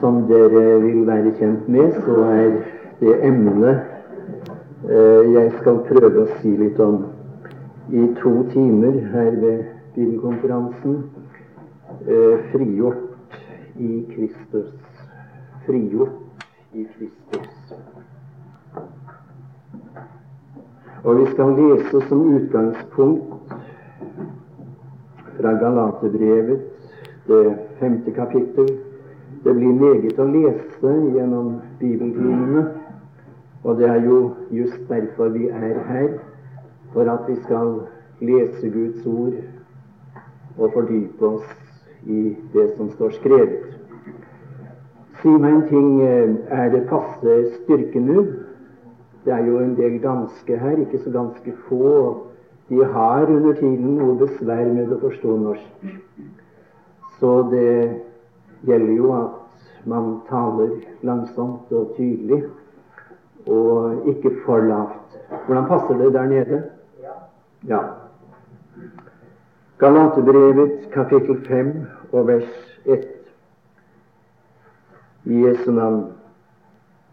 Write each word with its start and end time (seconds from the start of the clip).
Som 0.00 0.22
dere 0.28 0.80
vil 0.80 1.06
være 1.06 1.34
kjent 1.36 1.68
med, 1.68 1.92
så 2.04 2.22
er 2.24 2.54
det 3.00 3.16
emnet 3.26 3.82
eh, 4.88 5.26
jeg 5.34 5.50
skal 5.58 5.82
prøve 5.90 6.22
å 6.22 6.38
si 6.38 6.54
litt 6.56 6.80
om 6.80 7.02
i 7.92 8.06
to 8.22 8.32
timer 8.54 8.96
her 9.12 9.36
ved 9.42 9.60
bibelkonferansen 9.96 10.96
eh, 12.06 12.48
frigjort 12.54 13.36
i 13.76 13.92
Kristus. 14.14 14.72
Frigjort 15.66 16.16
i 16.72 16.88
Kristus. 16.96 17.48
Og 21.04 21.16
vi 21.20 21.30
skal 21.34 21.56
lese 21.60 22.06
som 22.08 22.28
utgangspunkt 22.38 23.58
fra 25.36 25.58
Galaterbrevet, 25.60 26.70
det 27.28 27.44
femte 27.80 28.12
kapittel 28.16 28.78
det 29.44 29.54
blir 29.56 29.72
meget 29.72 30.18
å 30.20 30.26
lese 30.28 30.92
gjennom 31.14 31.54
bibeltimene, 31.80 32.66
og 33.64 33.78
det 33.78 33.88
er 33.88 34.04
jo 34.04 34.18
just 34.52 34.80
derfor 34.88 35.32
vi 35.32 35.48
er 35.48 35.80
her, 35.88 36.10
for 36.92 37.08
at 37.08 37.28
vi 37.28 37.36
skal 37.44 37.80
lese 38.20 38.68
Guds 38.72 39.06
ord 39.06 39.36
og 40.58 40.72
fordype 40.74 41.26
oss 41.26 41.48
i 42.06 42.36
det 42.52 42.66
som 42.76 42.90
står 42.90 43.16
skrevet. 43.20 43.76
Si 45.20 45.28
meg 45.28 45.52
en 45.52 45.64
ting, 45.68 45.88
er 46.48 46.70
det 46.72 46.86
passe 46.88 47.36
styrke 47.60 48.00
nå? 48.00 48.24
Det 49.24 49.32
er 49.36 49.44
jo 49.44 49.58
en 49.60 49.74
del 49.76 49.98
danske 50.00 50.56
her, 50.56 50.78
ikke 50.80 51.00
så 51.04 51.12
ganske 51.12 51.52
få. 51.68 51.96
De 52.68 52.84
har 52.84 53.28
under 53.28 53.56
tiden 53.56 53.98
noe 53.98 54.16
besvær 54.20 54.68
med 54.72 54.92
å 54.92 55.00
forstå 55.02 55.36
norsk. 55.42 55.90
Så 57.20 57.34
det 57.52 57.74
gjelder 58.66 58.94
jo 58.96 59.12
at 59.16 59.86
man 59.86 60.20
taler 60.28 60.70
langsomt 61.02 61.72
og 61.72 61.94
tydelig, 61.96 62.44
og 63.46 64.08
ikke 64.08 64.30
for 64.44 64.60
lavt. 64.60 65.18
Hvordan 65.46 65.66
passer 65.68 65.98
det 65.98 66.12
der 66.14 66.26
nede? 66.26 66.62
Ja. 67.68 67.78
Galatebrevet 69.78 70.90
kapittel 70.92 71.46
5 71.46 71.86
og 72.12 72.26
vers 72.26 72.78
1. 72.84 73.04
I 75.24 75.46
Jesu 75.46 75.70
navn. 75.70 76.12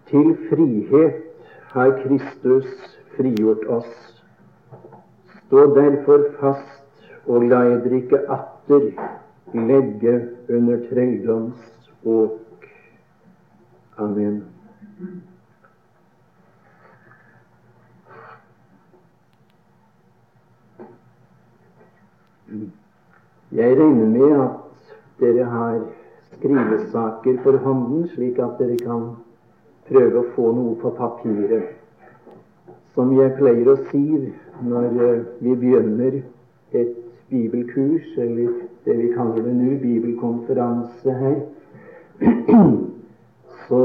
Til 0.08 0.38
frihet 0.50 1.14
har 1.72 1.92
Kristus 2.04 2.68
frigjort 3.18 3.68
oss. 3.68 4.24
Stå 5.48 5.76
derfor 5.76 6.24
fast 6.40 6.78
og 7.28 7.44
la 7.44 7.64
eder 7.74 7.96
ikke 8.00 8.20
atter 8.32 8.92
legge 9.54 10.28
under 10.50 10.78
trelldoms 10.90 11.56
åk. 12.04 12.40
Amen. 13.96 14.44
Jeg 23.52 23.78
regner 23.80 24.06
med 24.06 24.42
at 24.42 24.52
dere 25.20 25.44
har 25.44 25.80
skrivesaker 26.38 27.40
for 27.44 27.58
hånden, 27.58 28.08
slik 28.08 28.40
at 28.40 28.60
dere 28.60 28.78
kan 28.78 29.06
prøve 29.88 30.22
å 30.22 30.30
få 30.36 30.52
noe 30.54 30.76
på 30.82 30.92
papiret. 30.98 31.74
Som 32.94 33.16
jeg 33.18 33.34
pleier 33.40 33.72
å 33.72 33.78
si 33.90 34.04
når 34.68 35.02
eh, 35.08 35.26
vi 35.42 35.56
begynner 35.56 36.20
et 36.76 36.94
bibelkurs, 37.32 38.08
eller 38.18 38.54
det 38.88 38.98
vi 38.98 39.12
kaller 39.14 39.44
det 39.44 39.54
nå, 39.56 39.76
bibelkonferanse 39.84 41.14
her, 41.22 41.38
så 43.68 43.84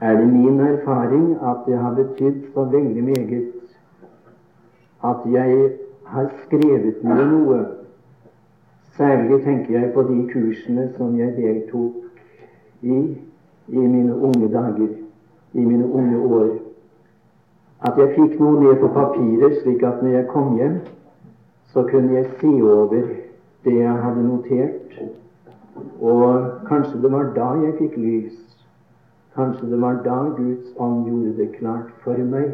er 0.00 0.16
det 0.18 0.28
min 0.28 0.60
erfaring 0.60 1.36
at 1.42 1.66
det 1.66 1.78
har 1.78 1.94
betydd 1.94 2.42
så 2.54 2.64
veldig 2.64 3.04
meget 3.04 3.52
at 5.04 5.16
jeg 5.32 5.70
har 6.04 6.30
skrevet 6.44 7.04
ned 7.04 7.24
noe. 7.30 7.64
Særlig 8.96 9.44
tenker 9.44 9.80
jeg 9.80 9.92
på 9.94 10.02
de 10.02 10.18
kursene 10.32 10.90
som 10.96 11.18
jeg 11.18 11.36
deltok 11.36 11.92
i 12.82 12.98
i 13.68 13.76
mine 13.78 14.16
unge 14.16 14.48
dager, 14.52 14.88
i 15.52 15.60
mine 15.60 15.92
unge 15.92 16.18
år. 16.18 16.48
At 17.82 17.98
jeg 17.98 18.14
fikk 18.14 18.40
noe 18.40 18.60
ned 18.62 18.76
på 18.80 18.90
papiret, 18.94 19.58
slik 19.62 19.82
at 19.82 20.02
når 20.02 20.10
jeg 20.16 20.26
kom 20.28 20.56
hjem, 20.58 20.80
så 21.72 21.86
kunne 21.88 22.14
jeg 22.14 22.26
se 22.40 22.50
over 22.62 23.02
det 23.64 23.74
jeg 23.78 24.02
hadde 24.04 24.26
notert. 24.26 25.02
Og 26.00 26.50
kanskje 26.68 27.02
det 27.02 27.12
var 27.12 27.32
da 27.36 27.48
jeg 27.64 27.78
fikk 27.78 27.96
lys. 27.96 28.38
Kanskje 29.34 29.70
det 29.70 29.80
var 29.80 30.02
da 30.04 30.18
Guds 30.36 30.74
ånd 30.76 31.06
gjorde 31.08 31.36
det 31.36 31.52
klart 31.56 31.90
for 32.04 32.18
meg. 32.34 32.52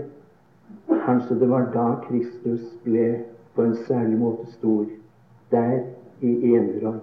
Kanskje 1.06 1.38
det 1.40 1.48
var 1.50 1.70
da 1.74 1.86
Kristus 2.06 2.62
ble 2.84 3.24
på 3.54 3.64
en 3.66 3.74
særlig 3.88 4.18
måte 4.18 4.46
stor 4.52 4.84
der 5.50 5.80
i 6.20 6.32
enerom, 6.54 7.00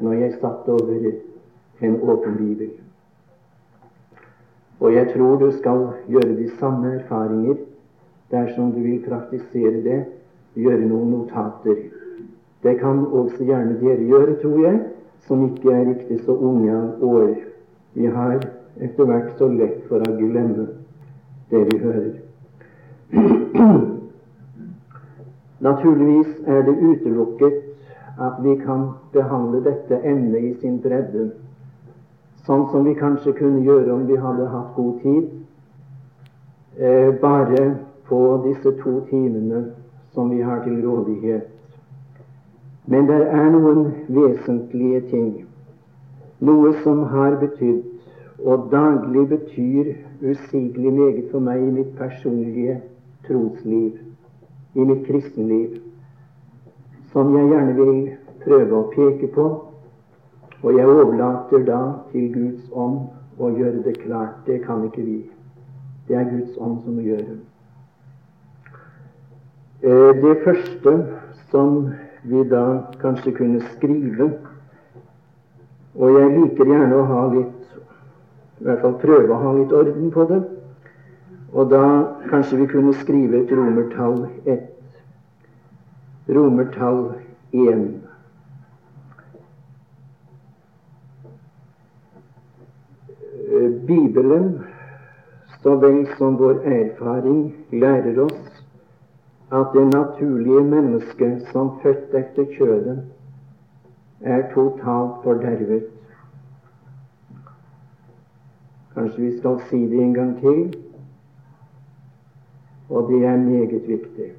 når 0.00 0.12
jeg 0.12 0.38
satt 0.40 0.68
over 0.68 1.12
en 1.80 2.00
åpen 2.02 2.36
bibel. 2.36 2.70
Og 4.80 4.94
jeg 4.94 5.12
tror 5.14 5.36
du 5.38 5.50
skal 5.52 5.86
gjøre 6.08 6.36
de 6.36 6.50
samme 6.58 6.94
erfaringer 6.98 7.54
dersom 8.30 8.72
du 8.72 8.80
vil 8.80 9.04
praktisere 9.08 9.82
det 9.84 9.98
gjøre 10.54 10.88
noen 10.88 11.10
notater. 11.14 11.84
Det 12.62 12.78
kan 12.78 13.06
også 13.06 13.44
gjerne 13.44 13.78
dere 13.80 14.04
gjøre, 14.06 14.36
tror 14.42 14.58
jeg, 14.62 14.80
som 15.26 15.44
ikke 15.44 15.72
er 15.72 15.88
riktig 15.88 16.20
så 16.24 16.36
unge 16.36 16.74
av 16.76 17.02
år. 17.04 17.34
Vi 17.94 18.06
har 18.06 18.38
etter 18.80 19.04
hvert 19.04 19.34
så 19.38 19.48
lett 19.50 19.82
for 19.88 20.02
å 20.02 20.14
glemme 20.16 20.66
det 21.50 21.64
vi 21.70 21.78
hører. 21.82 22.12
Naturligvis 25.68 26.40
er 26.46 26.62
det 26.66 26.78
utelukket 26.80 27.58
at 28.20 28.38
vi 28.42 28.56
kan 28.64 28.88
behandle 29.12 29.62
dette 29.64 29.98
emnet 30.04 30.42
i 30.42 30.54
sin 30.60 30.78
bredde, 30.82 31.28
sånn 32.46 32.66
som 32.72 32.84
vi 32.86 32.94
kanskje 32.98 33.34
kunne 33.38 33.62
gjøre 33.66 33.92
om 33.94 34.06
vi 34.08 34.18
hadde 34.18 34.48
hatt 34.50 34.74
god 34.76 35.00
tid, 35.02 35.28
eh, 36.78 37.10
bare 37.22 37.74
på 38.08 38.20
disse 38.46 38.74
to 38.82 39.00
timene 39.10 39.64
som 40.14 40.30
vi 40.30 40.42
har 40.42 40.64
til 40.64 40.82
rådighet. 40.82 41.61
Men 42.86 43.06
det 43.06 43.20
er 43.30 43.50
noen 43.54 43.84
vesentlige 44.10 45.00
ting, 45.12 45.28
noe 46.42 46.72
som 46.82 47.04
har 47.12 47.36
betydd, 47.38 47.84
og 48.42 48.66
daglig 48.72 49.28
betyr 49.30 49.92
usigelig 50.22 50.92
meget 50.92 51.28
for 51.30 51.44
meg 51.46 51.62
i 51.62 51.70
mitt 51.76 51.92
personlige 51.98 52.80
trosliv, 53.28 54.00
i 54.74 54.86
mitt 54.88 55.06
kristenliv, 55.06 55.78
som 57.12 57.30
jeg 57.36 57.52
gjerne 57.52 57.76
vil 57.78 57.94
prøve 58.42 58.80
å 58.80 58.88
peke 58.96 59.30
på. 59.34 59.46
Og 60.62 60.76
jeg 60.78 60.86
overlater 60.86 61.64
da 61.66 61.80
til 62.10 62.28
Guds 62.34 62.66
ånd 62.74 62.98
å 63.42 63.50
gjøre 63.50 63.82
det 63.86 63.96
klart. 64.02 64.42
Det 64.46 64.60
kan 64.66 64.84
ikke 64.86 65.06
vi. 65.06 65.18
Det 66.08 66.18
er 66.18 66.30
Guds 66.30 66.58
ånd 66.58 66.80
som 66.82 66.98
må 66.98 67.06
gjøre 67.06 67.26
det. 67.30 67.40
Eh, 69.82 70.22
det 70.22 70.36
første 70.44 70.96
som 71.50 71.92
vi 72.22 72.44
da 72.48 72.82
kanskje 73.00 73.32
kunne 73.32 73.60
skrive 73.60 74.30
Og 75.94 76.14
jeg 76.16 76.28
liker 76.36 76.68
gjerne 76.70 76.96
å 76.96 77.06
ha 77.08 77.22
litt 77.34 78.60
I 78.60 78.66
hvert 78.66 78.84
fall 78.84 78.94
prøve 79.02 79.34
å 79.34 79.40
ha 79.42 79.54
litt 79.56 79.72
orden 79.74 80.12
på 80.14 80.24
det. 80.30 80.38
Og 81.52 81.68
da 81.72 81.82
kanskje 82.30 82.60
vi 82.62 82.68
kunne 82.70 82.94
skrive 83.00 83.42
et 83.42 83.50
romertall 83.52 84.22
1. 84.46 84.62
Romertall 86.30 87.02
1. 87.50 87.82
Eh, 93.50 93.68
Bibelen, 93.90 94.46
så 95.60 95.74
vel 95.82 96.06
som 96.16 96.38
vår 96.38 96.62
erfaring, 96.78 97.42
lærer 97.74 98.22
oss 98.28 98.51
at 99.52 99.66
det 99.74 99.94
naturlige 99.94 100.64
mennesket 100.64 101.42
som 101.52 101.74
født 101.82 102.14
etter 102.14 102.46
kjødet, 102.56 103.02
er 104.20 104.46
totalt 104.54 105.18
fordervet. 105.24 105.84
Kanskje 108.94 109.22
vi 109.22 109.38
skal 109.38 109.60
si 109.68 109.82
det 109.90 110.00
en 110.00 110.14
gang 110.14 110.32
til, 110.40 110.62
og 112.88 113.12
det 113.12 113.24
er 113.24 113.36
meget 113.36 113.88
viktig. 113.88 114.32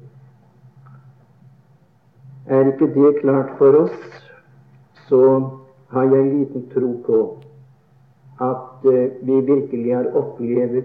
Er 2.46 2.66
ikke 2.72 2.94
det 2.94 3.20
klart 3.20 3.54
for 3.58 3.84
oss, 3.84 3.98
så 5.08 5.50
har 5.90 6.02
jeg 6.02 6.24
liten 6.34 6.68
tro 6.74 6.92
på 7.06 7.20
at 8.40 8.84
uh, 8.84 9.26
vi 9.26 9.40
virkelig 9.52 9.96
har 9.96 10.06
opplevet 10.14 10.84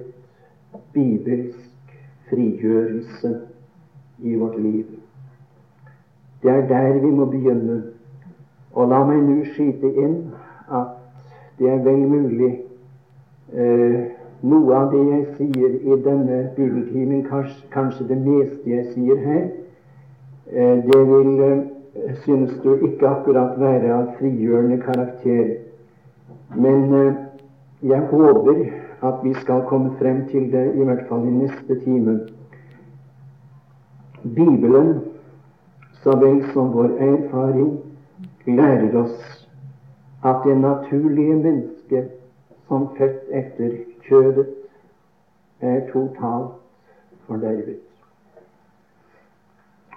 bibelsk 0.94 1.96
frigjørelse 2.30 3.40
i 4.22 4.36
vårt 4.36 4.60
liv. 4.60 4.86
Det 6.44 6.52
er 6.52 6.68
der 6.68 7.00
vi 7.00 7.12
må 7.12 7.26
begynne. 7.26 7.84
Og 8.74 8.90
la 8.90 9.02
meg 9.04 9.24
nå 9.26 9.44
skyte 9.54 9.92
inn 9.98 10.22
at 10.72 10.96
Det 11.60 11.68
er 11.68 11.82
vel 11.84 12.06
mulig. 12.08 12.54
Eh, 13.52 13.96
noe 14.48 14.76
av 14.76 14.94
det 14.94 15.02
jeg 15.04 15.24
sier 15.36 15.74
i 15.76 15.98
denne 16.06 16.38
bibeltimen, 16.56 17.26
kanskje, 17.28 17.66
kanskje 17.74 18.06
det 18.08 18.18
meste 18.24 18.70
jeg 18.70 18.86
sier 18.94 19.20
her, 19.26 19.42
eh, 20.54 20.78
det 20.86 21.02
vil, 21.10 21.42
eh, 21.44 22.16
synes 22.24 22.54
du, 22.64 22.78
ikke 22.88 23.10
akkurat 23.10 23.60
være 23.60 23.92
av 23.94 24.14
frigjørende 24.20 24.78
karakter. 24.86 25.58
Men 26.56 26.94
eh, 26.94 27.14
jeg 27.84 28.00
håper 28.00 28.66
at 29.02 29.20
vi 29.24 29.34
skal 29.34 29.62
komme 29.68 29.92
frem 30.00 30.26
til 30.32 30.52
det, 30.52 30.76
i 30.76 30.84
hvert 30.84 31.08
fall 31.10 31.28
i 31.28 31.32
neste 31.32 31.80
time. 31.84 32.20
Bibelen, 34.24 35.00
så 36.04 36.16
vel 36.20 36.44
som 36.54 36.74
vår 36.74 36.90
erfaring, 37.00 37.80
lærer 38.46 38.96
oss 39.04 39.48
at 40.26 40.42
det 40.44 40.58
naturlige 40.58 41.36
mennesket 41.36 42.10
som 42.68 42.90
født 42.98 43.30
etter 43.32 43.78
kjødet, 44.08 44.48
er 45.62 45.80
totalt 45.92 46.52
fordervet. 47.28 47.80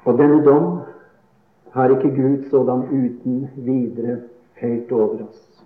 Og 0.04 0.18
denne 0.18 0.44
dom 0.44 0.80
har 1.72 1.88
ikke 1.88 2.14
Gud 2.16 2.50
sådan 2.50 2.82
uten 2.82 3.48
videre 3.56 4.20
felt 4.60 4.92
over 4.92 5.22
oss. 5.28 5.64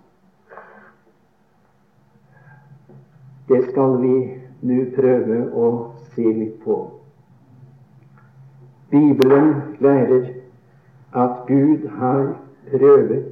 Det 3.47 3.63
skal 3.69 4.01
vi 4.01 4.13
nå 4.61 4.83
prøve 4.95 5.41
å 5.55 5.67
se 6.13 6.23
litt 6.23 6.61
på. 6.63 6.96
Bibelen 8.91 9.53
lærer 9.79 10.25
at 11.13 11.29
Gud 11.47 11.87
har 11.87 12.35
prøvet 12.71 13.25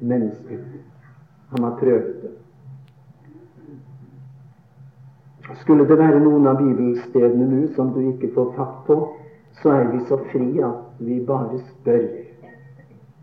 mennesket. 0.00 0.64
Han 1.50 1.64
har 1.64 1.76
prøvd 1.80 2.22
det. 2.22 2.30
Skulle 5.54 5.88
det 5.88 5.98
være 5.98 6.20
noen 6.20 6.46
av 6.46 6.58
bibelstedene 6.58 7.46
nå 7.50 7.66
som 7.76 7.92
du 7.92 8.00
ikke 8.00 8.32
får 8.34 8.52
fatt 8.56 8.78
på, 8.86 8.96
så 9.60 9.70
er 9.70 9.90
vi 9.92 10.00
så 10.08 10.16
fri 10.32 10.62
at 10.64 10.98
vi 10.98 11.20
bare 11.26 11.60
spør. 11.60 12.06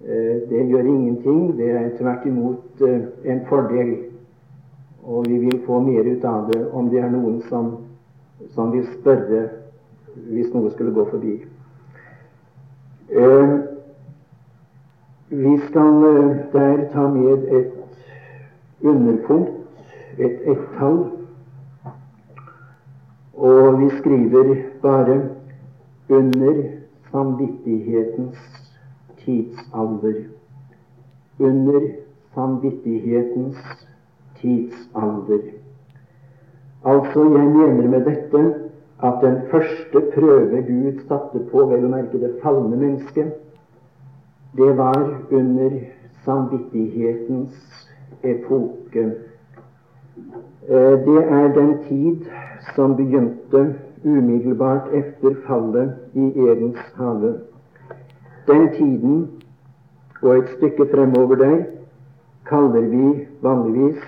Eh, 0.05 0.35
det 0.49 0.65
gjør 0.69 0.85
ingenting. 0.85 1.57
Det 1.57 1.71
er 1.71 1.89
tvert 1.97 2.25
imot 2.25 2.81
eh, 2.81 3.01
en 3.25 3.41
fordel. 3.49 3.95
Og 5.03 5.25
vi 5.27 5.37
vil 5.37 5.61
få 5.65 5.79
mer 5.79 6.05
ut 6.05 6.25
av 6.25 6.51
det 6.51 6.67
om 6.71 6.89
det 6.89 7.01
er 7.01 7.09
noen 7.09 7.41
som, 7.49 7.71
som 8.53 8.71
vil 8.71 8.85
spørre 8.99 9.47
hvis 10.29 10.53
noe 10.53 10.69
skulle 10.75 10.93
gå 10.93 11.07
forbi. 11.09 11.39
Eh, 13.11 13.59
vi 15.29 15.57
skal 15.67 16.01
der 16.53 16.89
ta 16.93 17.07
med 17.07 17.47
et 17.51 17.71
underpunkt, 18.81 19.51
et 20.17 20.41
ett-tall 20.51 21.19
og 23.39 23.81
vi 23.81 23.89
skriver 23.89 24.55
bare 24.81 25.21
'under 26.09 26.63
samvittighetens 27.11 28.37
tidsalder'. 29.17 30.23
Under 31.39 31.81
samvittighetens 32.33 33.57
tidsalder. 34.35 35.39
Altså, 36.85 37.23
jeg 37.23 37.47
mener 37.47 37.87
med 37.87 38.05
dette 38.05 38.68
at 39.03 39.21
den 39.21 39.37
første 39.51 40.01
prøve 40.15 40.61
Gud 40.61 40.99
satte 41.07 41.39
på, 41.51 41.65
vel 41.71 41.85
å 41.87 41.91
merke 41.93 42.19
det 42.19 42.33
falne 42.43 42.75
mennesket, 42.75 43.31
det 44.57 44.71
var 44.77 45.03
under 45.31 45.77
samvittighetens 46.25 47.87
epoke. 48.23 49.05
Eh, 50.69 50.95
det 51.05 51.21
er 51.23 51.53
den 51.55 51.77
tid 51.87 52.27
som 52.75 52.95
begynte 52.97 53.75
umiddelbart 54.03 54.91
etter 54.93 55.35
fallet 55.47 55.95
i 56.13 56.27
Edens 56.49 56.83
hage. 56.97 57.33
Den 58.47 58.69
tiden 58.75 59.27
og 60.21 60.37
et 60.37 60.53
stykke 60.57 60.89
fremover 60.91 61.35
der 61.39 61.57
kaller 62.49 62.81
vi 62.81 63.27
vanligvis, 63.41 64.03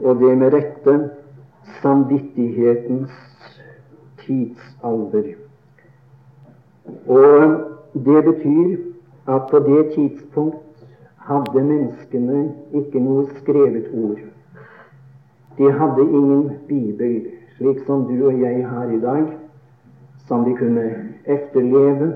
og 0.00 0.20
det 0.20 0.38
med 0.38 0.52
rette, 0.54 1.10
samvittighetens 1.82 3.12
tidsalder. 4.26 5.34
Og 7.06 7.60
det 7.94 8.24
betyr 8.24 8.76
at 9.28 9.42
på 9.50 9.58
det 9.58 9.92
tidspunkt 9.94 10.86
hadde 11.16 11.62
menneskene 11.62 12.52
ikke 12.78 13.00
noe 13.02 13.26
skrevet 13.40 13.88
ord. 13.94 14.20
De 15.58 15.72
hadde 15.72 16.04
ingen 16.04 16.50
bibel 16.68 17.16
slik 17.56 17.80
som 17.86 18.04
du 18.06 18.26
og 18.28 18.40
jeg 18.40 18.66
har 18.68 18.90
i 18.92 19.00
dag, 19.00 19.26
som 20.28 20.44
de 20.44 20.54
kunne 20.56 20.86
efterleve. 21.24 22.12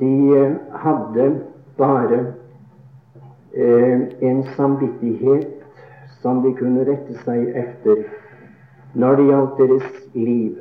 De 0.00 0.12
eh, 0.36 0.52
hadde 0.72 1.40
bare 1.78 2.20
eh, 3.54 4.00
en 4.20 4.42
samvittighet 4.56 5.48
som 6.22 6.42
de 6.42 6.54
kunne 6.56 6.84
rette 6.88 7.16
seg 7.24 7.52
efter 7.56 8.04
når 8.94 9.16
det 9.16 9.26
gjaldt 9.26 9.58
deres 9.58 9.88
liv 10.14 10.56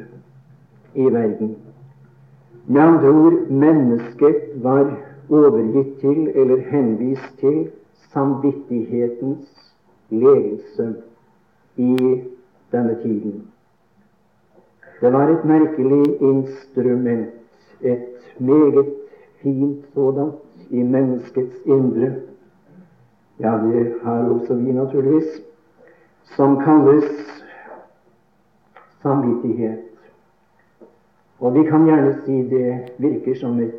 i 0.96 1.06
verden. 1.14 1.56
Med 2.68 2.82
andre 2.82 3.10
ord 3.10 3.38
mennesket 3.50 4.36
var 4.64 4.92
overgitt 5.30 6.00
til 6.02 6.28
eller 6.36 6.62
henvist 6.70 7.38
til 7.40 7.70
samvittighetens 8.14 9.74
ledelse 10.10 10.94
i 11.78 11.96
denne 12.72 12.98
tiden. 13.02 13.48
Det 15.02 15.14
var 15.14 15.30
et 15.30 15.46
merkelig 15.46 16.22
instrument, 16.22 17.30
et 17.82 18.40
meget 18.40 18.86
fint 19.42 19.86
sådant, 19.94 20.34
i 20.70 20.84
menneskets 20.84 21.56
indre. 21.66 22.14
Ja, 23.40 23.52
det 23.64 23.94
har 24.04 24.30
også 24.30 24.54
vi, 24.54 24.72
naturligvis, 24.72 25.42
som 26.36 26.60
kalles 26.64 27.39
samvittighet. 29.02 29.86
Og 31.40 31.56
vi 31.56 31.64
kan 31.70 31.86
gjerne 31.88 32.16
si 32.26 32.42
det 32.52 32.72
virker 33.00 33.36
som 33.40 33.60
et, 33.64 33.76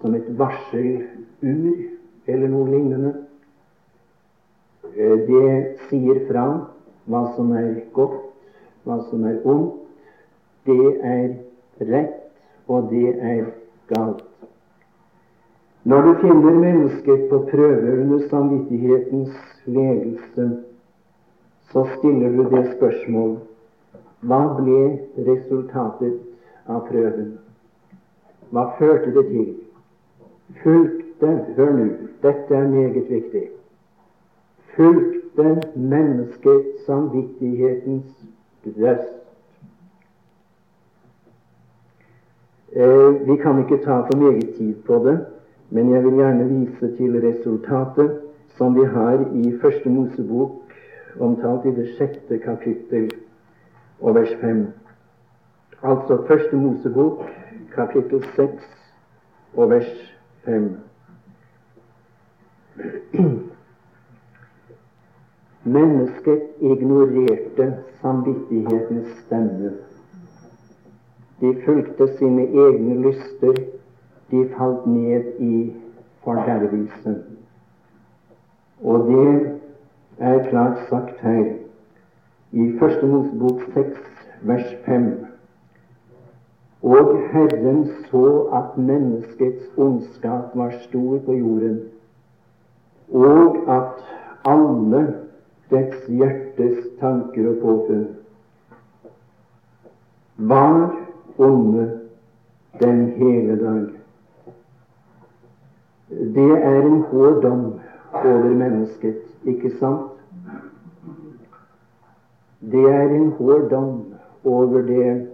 som 0.00 0.14
et 0.14 0.26
varselur 0.38 1.76
eller 2.26 2.48
noe 2.50 2.70
lignende. 2.70 3.12
Eh, 4.96 5.18
det 5.28 5.50
sier 5.86 6.24
fra 6.26 6.46
hva 7.06 7.22
som 7.36 7.52
er 7.54 7.76
godt, 7.94 8.18
hva 8.86 8.98
som 9.10 9.26
er 9.28 9.38
ondt. 9.46 9.82
Det 10.66 10.96
er 11.06 11.36
rett, 11.86 12.22
og 12.66 12.88
det 12.90 13.12
er 13.22 13.44
galt. 13.92 14.24
Når 15.86 16.02
du 16.02 16.14
finner 16.18 16.56
mennesket 16.58 17.28
på 17.30 17.44
prøve 17.52 17.92
under 18.02 18.24
samvittighetens 18.26 19.36
ledelse, 19.70 20.46
så 21.70 21.84
stiller 21.92 22.34
du 22.34 22.48
det 22.50 22.64
spørsmål 22.72 23.36
hva 24.20 24.42
ble 24.56 24.82
resultatet 25.26 26.20
av 26.66 26.86
prøven? 26.88 27.34
Hva 28.50 28.70
førte 28.78 29.12
det 29.16 29.26
til? 29.32 29.50
Fulgte 30.62 31.06
Hør 31.56 31.70
nå, 31.72 31.84
dette 32.22 32.54
er 32.54 32.66
meget 32.68 33.10
viktig. 33.10 33.46
Fulgte 34.76 35.62
mennesket 35.74 36.66
samvittighetens 36.86 38.10
røst. 38.66 39.14
Eh, 42.76 43.28
vi 43.28 43.36
kan 43.40 43.58
ikke 43.62 43.80
ta 43.84 44.02
for 44.04 44.16
meget 44.20 44.54
tid 44.58 44.74
på 44.84 45.00
det, 45.08 45.18
men 45.70 45.90
jeg 45.90 46.04
vil 46.04 46.20
gjerne 46.20 46.48
vise 46.48 46.96
til 46.96 47.20
resultatet 47.24 48.18
som 48.56 48.74
vi 48.76 48.84
har 48.84 49.24
i 49.32 49.52
Første 49.60 49.88
Mosebok, 49.88 50.50
omtalt 51.20 51.64
i 51.64 51.72
det 51.80 51.88
sjette 51.96 52.38
kapittel 52.38 53.08
og 54.00 54.14
vers 54.14 54.34
5. 54.40 54.66
Altså 55.82 56.24
Første 56.26 56.56
Mosebok, 56.56 57.22
kapittel 57.74 58.24
6 58.36 58.52
og 59.56 59.70
vers 59.70 60.16
5. 60.44 60.78
Mennesket 65.64 66.42
ignorerte 66.60 67.76
samvittighetens 68.00 69.08
stemme. 69.26 69.72
De 71.40 71.62
fulgte 71.64 72.16
sine 72.18 72.42
egne 72.42 73.02
lyster. 73.02 73.52
De 74.30 74.48
falt 74.58 74.86
ned 74.86 75.24
i 75.38 75.74
fordervelse. 76.24 77.22
Og 78.82 79.06
det 79.08 79.58
er 80.18 80.50
klart 80.50 80.78
sagt 80.88 81.20
her 81.20 81.65
i 82.52 82.78
Første 82.78 83.06
Mosebok 83.06 83.62
6, 83.74 83.86
vers 84.42 84.74
5. 84.84 85.26
Og 86.82 87.18
Herren 87.32 87.88
så 88.10 88.26
at 88.54 88.78
menneskets 88.78 89.64
ondskap 89.76 90.54
var 90.54 90.70
stor 90.80 91.18
på 91.26 91.32
jorden, 91.32 91.80
og 93.12 93.56
at 93.68 94.04
alle 94.44 95.14
dets 95.70 96.06
hjertes 96.06 96.78
tanker 97.00 97.48
og 97.50 97.56
påfunn 97.62 98.06
var 100.36 100.94
onde 101.38 102.00
den 102.80 103.06
hele 103.16 103.56
dag. 103.64 103.86
Det 106.34 106.50
er 106.52 106.82
en 106.82 107.00
hård 107.00 107.42
dom 107.42 107.64
over 108.12 108.54
mennesket, 108.54 109.16
ikke 109.44 109.72
sant? 109.80 110.15
Det 112.72 112.84
er 112.90 113.08
en 113.14 113.30
hård 113.38 113.70
dom 113.70 114.14
over 114.44 114.82
det, 114.82 115.26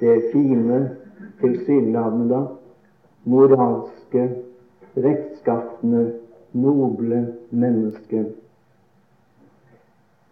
det 0.00 0.22
fine, 0.32 0.78
tilsynelatende 1.40 2.40
moralske, 3.24 4.30
rettskaffende, 4.96 6.12
noble 6.52 7.20
mennesket. 7.50 8.34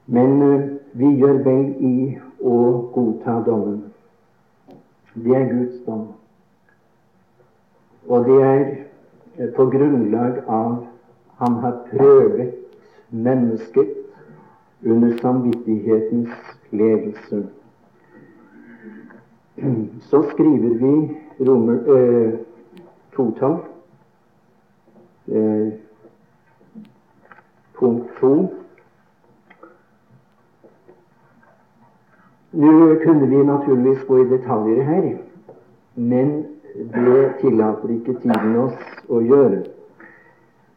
Men 0.07 0.43
uh, 0.43 0.63
vi 0.93 1.11
gjør 1.19 1.41
vel 1.47 1.65
i 1.79 1.97
å 2.43 2.59
godta 2.95 3.39
dommen. 3.47 3.81
Det 5.15 5.35
er 5.37 5.47
Guds 5.53 5.81
dom. 5.87 6.07
Og 8.11 8.27
det 8.29 8.41
er 8.43 8.65
uh, 9.39 9.51
på 9.57 9.69
grunnlag 9.75 10.43
av 10.47 10.81
han 11.39 11.61
har 11.63 11.79
prøvet 11.91 12.55
mennesket 13.11 14.04
under 14.85 15.19
samvittighetens 15.19 16.29
ledelse. 16.71 17.47
Så 20.01 20.23
skriver 20.23 20.75
vi 20.75 21.19
Romer 21.47 21.79
eh, 21.97 22.33
totall, 23.17 23.57
eh, 25.27 25.73
punkt 27.79 28.11
to. 28.21 28.49
Nå 32.51 32.95
kunne 33.05 33.27
vi 33.27 33.45
naturligvis 33.45 34.05
gå 34.07 34.19
i 34.19 34.29
detaljer 34.29 34.83
her, 34.83 35.17
men 35.95 36.45
det 36.75 37.33
tillater 37.41 37.95
ikke 37.95 38.15
tiden 38.23 38.57
oss 38.59 39.07
å 39.11 39.21
gjøre. 39.23 39.65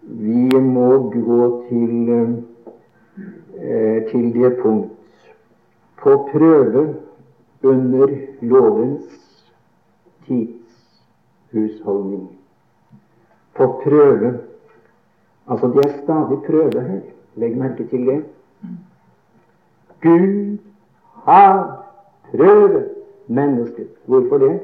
Vi 0.01 0.61
må 0.61 0.89
gå 1.13 1.41
til, 1.69 2.09
eh, 2.09 2.35
til 4.11 4.33
det 4.33 4.57
punkt 4.61 4.91
på 6.03 6.29
prøve 6.31 6.95
under 7.63 8.07
lovens 8.41 9.03
tidshusholdning. 10.27 12.29
På 13.55 13.81
prøve 13.83 14.39
Altså, 15.49 15.67
det 15.67 15.85
er 15.85 16.03
stadig 16.03 16.37
prøve 16.47 16.87
her. 16.87 16.99
Legg 17.35 17.57
merke 17.57 17.87
til 17.87 18.07
det. 18.07 18.23
Gud 20.01 20.57
har 21.13 21.85
prøvet 22.31 22.87
mennesket. 23.27 23.87
Hvorfor 24.05 24.37
det? 24.37 24.59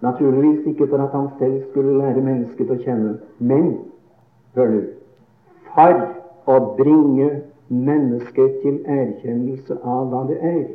Naturligvis 0.00 0.66
ikke 0.66 0.88
for 0.88 0.96
at 0.96 1.10
han 1.10 1.28
selv 1.38 1.70
skulle 1.70 1.98
lære 1.98 2.20
mennesket 2.20 2.70
å 2.70 2.76
kjenne, 2.84 3.18
men 3.38 3.78
hør 4.54 4.70
nå 4.70 4.82
for 5.76 6.15
å 6.46 6.58
bringe 6.78 7.30
mennesket 7.68 8.60
til 8.62 8.78
erkjennelse 8.86 9.78
av 9.82 10.12
hva 10.12 10.22
det 10.28 10.36
er. 10.42 10.66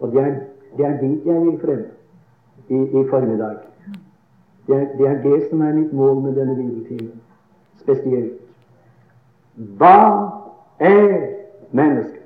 Og 0.00 0.14
det 0.14 0.22
er, 0.22 0.38
det 0.78 0.86
er 0.88 0.96
dit 1.02 1.26
jeg 1.28 1.44
vil 1.44 1.58
frem 1.60 1.82
i, 2.68 2.78
i 3.00 3.04
formiddag. 3.10 3.60
Det 4.66 4.76
er, 4.78 4.86
det 4.98 5.08
er, 5.08 5.20
det 5.22 5.50
som 5.50 5.60
er 5.60 5.76
mitt 5.76 5.92
mål 5.92 6.22
med 6.22 6.38
denne 6.38 6.54
bibeltimen, 6.56 7.20
spesielt. 7.82 8.38
Hva 9.78 9.96
er 10.80 11.16
mennesket? 11.70 12.20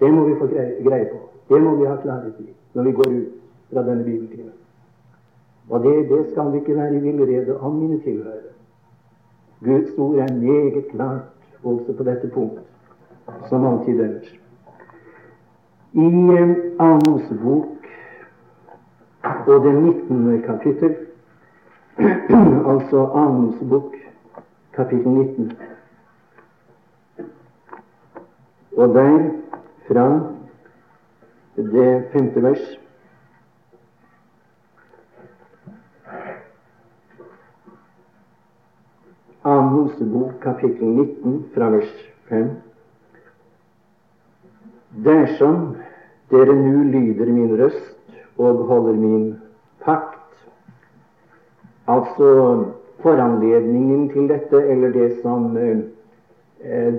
Det 0.00 0.10
må 0.14 0.24
vi 0.28 0.38
få 0.38 0.46
greie, 0.46 1.08
på. 1.12 1.18
Det 1.48 1.60
må 1.62 1.74
vi 1.76 1.86
ha 1.86 1.96
klarhet 2.02 2.40
i 2.40 2.52
når 2.74 2.84
vi 2.84 2.92
går 2.92 3.08
ut 3.10 3.28
fra 3.72 3.82
denne 3.82 4.04
bibeltimen. 4.04 4.54
Og 5.68 5.82
det, 5.84 5.94
det 6.10 6.20
skal 6.30 6.52
vi 6.52 6.60
ikke 6.60 6.76
være 6.76 6.96
i 6.96 7.00
villrede 7.02 7.56
om, 7.60 7.74
mine 7.74 8.00
tilhørere. 8.00 8.52
Guds 9.64 9.98
ord 9.98 10.14
er 10.14 10.34
meget 10.34 10.86
klart 10.92 11.37
også 11.64 11.92
på 11.96 12.02
dette 12.02 12.30
punkt, 12.34 12.60
som 13.48 13.66
alltid 13.66 14.00
ellers. 14.00 14.34
I 15.92 16.04
Amos 16.04 16.56
Annen 16.78 17.02
Mosebok 17.08 17.66
og 19.46 19.64
det 19.64 19.74
19. 19.74 20.42
kapittel, 20.42 20.96
altså 22.70 23.06
Annen 23.14 23.42
Mosebok 23.42 23.96
kapittel 24.72 25.08
19, 25.08 25.52
og 28.76 28.94
der 28.94 29.30
fra 29.88 30.20
det 31.56 32.04
femte 32.12 32.42
vers 32.42 32.78
Annen 39.48 39.72
Mosebok 39.72 40.40
kapittel 40.40 40.88
19 40.88 41.44
fra 41.54 41.70
vers 41.70 41.92
5. 42.28 42.48
Dersom 45.04 45.76
dere 46.30 46.52
nu 46.52 46.82
lyder 46.92 47.30
min 47.32 47.54
røst 47.60 48.18
og 48.36 48.66
holder 48.68 48.98
min 49.04 49.24
pakt 49.84 50.34
Altså 51.88 52.28
foranledningen 53.00 54.08
til 54.12 54.28
dette, 54.28 54.60
eller 54.72 54.92
det 54.92 55.22
som, 55.22 55.56
eh, 55.56 55.78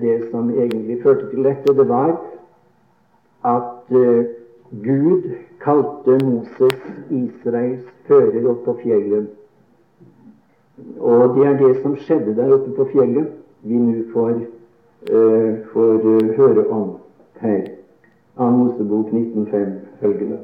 det 0.01 0.31
som 0.31 0.49
egentlig 0.49 1.03
førte 1.03 1.29
til 1.29 1.43
dette, 1.43 1.75
det 1.77 1.87
var 1.89 2.15
at 3.45 3.93
eh, 3.93 4.25
Gud 4.87 5.29
kalte 5.61 6.17
Moses 6.25 6.81
Israels 7.09 7.85
fører 8.07 8.49
opp 8.49 8.65
på 8.65 8.79
fjellet. 8.81 9.38
Og 10.99 11.35
det 11.35 11.45
er 11.47 11.57
det 11.57 11.81
som 11.81 11.95
skjedde 11.95 12.35
der 12.35 12.53
oppe 12.53 12.71
på 12.75 12.87
fjellet, 12.93 13.27
vi 13.63 13.77
nå 13.79 14.03
får, 14.13 14.33
uh, 15.11 15.53
får 15.73 16.05
uh, 16.05 16.29
høre 16.37 16.65
om 16.67 16.89
her. 17.43 17.61
Av 18.39 18.51
Mosebok 18.55 19.11
19.5 19.11 19.73
følgende. 20.01 20.39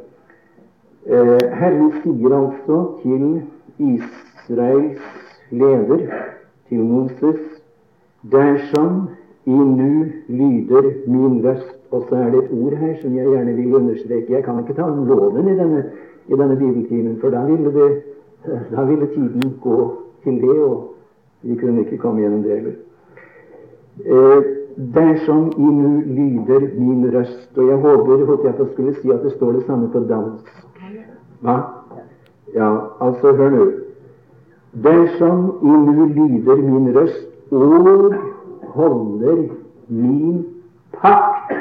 Uh, 1.05 1.39
Herren 1.59 1.91
sier 2.01 2.35
altså 2.35 2.79
til 3.03 3.41
Israels 3.79 5.01
leder, 5.51 6.07
til 6.69 6.83
Moses, 6.83 7.41
dersom 8.31 9.07
i 9.45 9.53
nu 9.53 10.05
lyder 10.27 10.91
min 11.07 11.43
røst 11.45 11.75
Og 11.95 12.05
så 12.09 12.15
er 12.15 12.29
det 12.31 12.43
et 12.43 12.51
ord 12.51 12.73
her 12.75 12.95
som 13.01 13.15
jeg 13.15 13.27
gjerne 13.27 13.53
vil 13.55 13.75
understreke. 13.75 14.33
Jeg 14.33 14.43
kan 14.43 14.59
ikke 14.59 14.73
ta 14.73 14.83
om 14.83 15.05
loven 15.07 15.47
i 15.47 15.57
denne, 15.57 15.83
i 16.27 16.31
denne 16.31 16.57
bibeltimen, 16.57 17.17
for 17.21 17.29
da 17.29 17.45
ville, 17.45 17.71
det, 17.73 18.01
da 18.71 18.83
ville 18.83 19.07
tiden 19.13 19.53
gå 19.61 19.77
til 20.25 20.41
det, 20.41 20.58
og 20.65 20.96
vi 21.46 21.55
kunne 21.62 21.86
ikke 21.86 22.01
komme 22.01 22.22
gjennom 22.22 22.44
det 22.44 22.58
heller. 22.58 22.75
Eh, 24.05 24.44
dersom 24.96 25.51
I 25.58 25.62
nu 25.62 26.01
lyder 26.05 26.60
min 26.77 27.05
røst 27.15 27.58
Og 27.58 27.67
jeg 27.67 27.77
håper 27.77 28.50
at 28.50 28.60
jeg 28.60 28.67
skulle 28.74 28.96
si 28.96 29.12
at 29.12 29.24
det 29.24 29.32
står 29.32 29.51
det 29.51 29.63
samme 29.65 29.88
på 29.91 30.00
dansk. 30.00 30.50
Hva? 31.39 31.55
Ja, 32.55 32.70
altså, 33.01 33.32
hør 33.34 33.50
nå. 33.50 33.65
Dersom 34.84 35.46
I 35.62 35.75
nu 35.88 36.05
lyder 36.05 36.55
min 36.55 36.98
røst 36.98 37.51
og 37.51 38.13
holder 38.75 39.48
min 39.88 40.46
pakt 40.94 41.53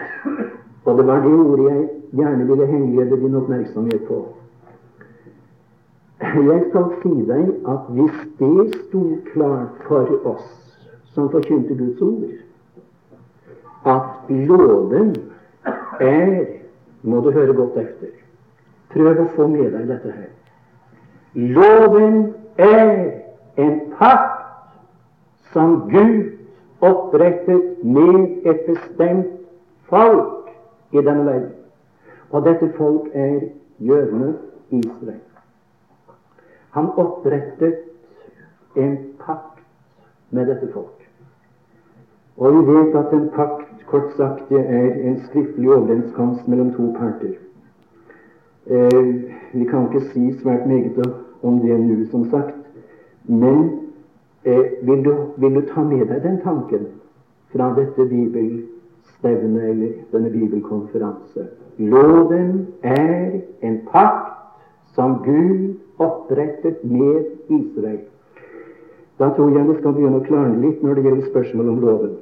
Og 0.84 0.98
det 0.98 1.06
var 1.06 1.20
det 1.22 1.34
ordet 1.34 1.64
jeg 1.70 1.88
gjerne 2.12 2.46
ville 2.46 2.66
henlede 2.66 3.20
din 3.20 3.34
oppmerksomhet 3.34 4.02
på. 4.08 4.26
Jeg 6.20 6.64
skal 6.70 6.84
si 7.02 7.14
deg 7.28 7.48
at 7.68 7.88
hvis 7.94 8.18
det 8.38 8.74
sto 8.74 9.02
klart 9.32 9.80
for 9.88 10.10
oss 10.26 10.46
som 11.14 11.30
forkynte 11.30 11.74
Guds 11.78 12.00
ord, 12.02 12.30
at 13.86 14.30
loven 14.30 15.14
er 16.00 16.44
Må 17.04 17.20
du 17.20 17.30
høre 17.30 17.52
godt 17.52 17.74
etter. 17.76 18.14
Prøv 18.94 19.18
å 19.20 19.26
få 19.34 19.46
med 19.52 19.74
deg 19.74 19.90
dette 19.90 20.08
her. 20.08 20.30
Loven 21.36 22.14
er 22.56 22.94
en 23.60 23.74
pakt 23.98 24.72
som 25.52 25.82
Gud 25.90 26.30
opprettet 26.80 27.84
med 27.84 28.48
et 28.48 28.64
bestemt 28.70 29.36
folk 29.92 30.48
i 30.96 31.04
denne 31.04 31.26
verden. 31.28 31.52
Og 32.32 32.48
dette 32.48 32.72
folk 32.78 33.12
er 33.12 33.50
jødene 33.84 34.32
Israel. 34.80 35.20
Han 36.74 36.90
opprettet 36.96 37.74
en 38.76 38.96
pakt 39.18 39.62
med 40.30 40.46
dette 40.50 40.68
folk. 40.72 41.04
Og 42.36 42.52
vi 42.52 42.72
vet 42.72 42.96
at 42.98 43.12
en 43.14 43.28
pakt, 43.34 43.68
kort 43.86 44.10
sagt, 44.16 44.48
det 44.48 44.58
er 44.60 44.94
en 45.06 45.20
skriftlig 45.28 45.70
overenskomst 45.70 46.48
mellom 46.48 46.72
to 46.74 46.88
parter. 46.98 47.36
Eh, 48.66 49.04
vi 49.52 49.64
kan 49.64 49.86
ikke 49.86 50.08
si 50.10 50.32
svært 50.40 50.66
meget 50.66 50.98
om 51.42 51.60
det 51.60 51.80
nå, 51.80 52.06
som 52.10 52.30
sagt, 52.30 52.58
men 53.24 53.70
eh, 54.44 54.64
vil, 54.82 55.04
du, 55.04 55.14
vil, 55.36 55.54
du, 55.54 55.60
ta 55.74 55.80
med 55.80 56.06
deg 56.10 56.22
den 56.22 56.40
tanken 56.42 56.88
fra 57.54 57.70
dette 57.76 58.08
bibelstevnet 58.08 59.70
eller 59.70 59.92
denne 60.12 60.30
bibelkonferanse. 60.30 61.46
Loven 61.78 62.66
er 62.82 63.40
en 63.62 63.80
pakt 63.92 64.34
som 64.94 65.20
Gud 65.22 65.83
opprettet 65.98 66.84
med 66.84 67.24
Israel. 67.48 68.00
Da 69.18 69.30
tror 69.36 69.50
jeg 69.54 69.66
det 69.68 69.78
skal 69.78 69.94
begynne 69.94 70.20
å 70.20 70.26
klarne 70.26 70.60
litt 70.62 70.82
når 70.82 70.94
det 70.94 71.04
gjelder 71.06 71.28
spørsmål 71.30 71.68
om 71.72 71.82
loven. 71.84 72.14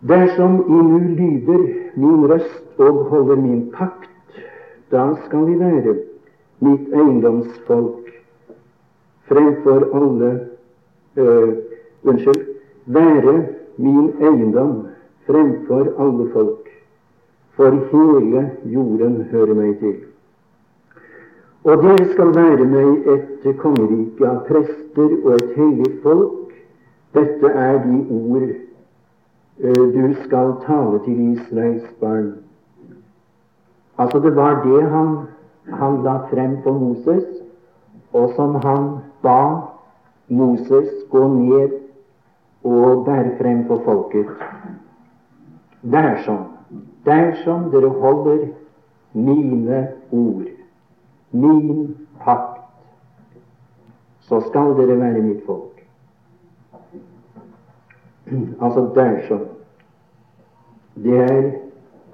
Dersom 0.00 0.54
I 0.64 0.82
nu 0.88 1.00
lyder 1.18 1.66
min 2.00 2.24
røst 2.30 2.80
og 2.80 3.02
holder 3.10 3.36
min 3.36 3.66
pakt, 3.74 4.08
da 4.90 5.10
skal 5.26 5.44
Vi 5.46 5.58
være 5.58 5.96
mitt 6.60 6.88
eiendomsfolk 6.92 8.08
fremfor 9.28 9.86
alle 9.94 10.30
øh, 11.16 11.52
Unnskyld 12.02 12.46
være 12.86 13.46
min 13.76 14.12
eiendom 14.20 14.86
fremfor 15.26 15.94
alle 15.98 16.30
folk, 16.32 16.68
for 17.56 17.70
hele 17.92 18.50
jorden 18.64 19.22
hører 19.30 19.54
meg 19.54 19.78
til. 19.78 19.98
Og 21.64 21.82
dere 21.82 22.04
skal 22.12 22.30
være 22.32 22.64
meg 22.64 23.08
et 23.12 23.48
kongerike 23.60 24.24
av 24.24 24.44
prester 24.46 25.10
og 25.18 25.34
et 25.34 25.48
hellig 25.58 25.90
folk. 26.00 26.54
Dette 27.12 27.50
er 27.52 27.82
de 27.84 27.98
ord 28.16 28.46
uh, 28.48 29.82
du 29.92 30.14
skal 30.22 30.54
tale 30.64 31.00
til 31.04 31.18
Israels 31.34 31.90
barn. 32.00 32.30
Altså, 33.98 34.22
det 34.24 34.32
var 34.36 34.62
det 34.64 34.86
han, 34.88 35.10
han 35.68 35.98
la 36.06 36.14
frem 36.30 36.54
for 36.64 36.78
Moses, 36.80 37.26
og 38.16 38.32
som 38.38 38.56
han 38.64 38.86
ba 39.20 39.42
Moses 40.32 40.88
gå 41.10 41.26
ned 41.34 41.76
og 42.64 43.04
bære 43.04 43.34
frem 43.36 43.66
for 43.68 43.84
folket. 43.84 44.32
Dersom, 45.82 46.40
dersom 47.04 47.68
dere 47.74 47.92
holder 48.00 48.48
mine 49.12 49.82
ord 50.12 50.59
min 51.30 51.96
pakt, 52.24 52.60
så 54.20 54.40
skal 54.48 54.76
dere 54.78 54.98
være 55.00 55.22
mitt 55.22 55.46
folk. 55.46 55.86
Altså 58.60 58.90
dersom. 58.94 59.46
Det 60.94 61.18
er 61.18 61.50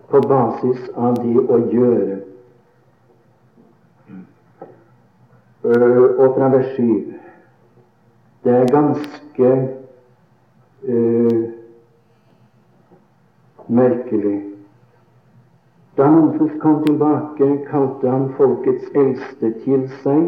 på 0.08 0.20
basis 0.20 0.88
av 0.96 1.16
det 1.20 1.42
å 1.42 1.58
gjøre. 1.72 2.20
Og 5.66 6.36
fra 6.36 6.48
vers 6.52 6.68
7 6.76 7.14
Det 8.44 8.52
er 8.54 8.68
ganske 8.70 9.48
uh, 10.86 11.40
merkelig 13.66 14.45
da 15.96 16.10
Moses 16.10 16.60
kom 16.60 16.82
tilbake, 16.84 17.46
kalte 17.70 18.10
han 18.10 18.28
folkets 18.36 18.90
eldste 18.94 19.52
til 19.64 19.86
seg 20.02 20.26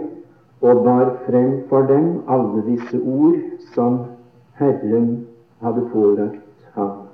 og 0.64 0.84
bar 0.84 1.10
frem 1.26 1.58
for 1.68 1.84
dem 1.90 2.22
alle 2.26 2.62
disse 2.66 3.00
ord 3.04 3.36
som 3.74 3.98
Herren 4.56 5.26
hadde 5.60 5.84
pålagt 5.92 6.72
ham. 6.72 7.04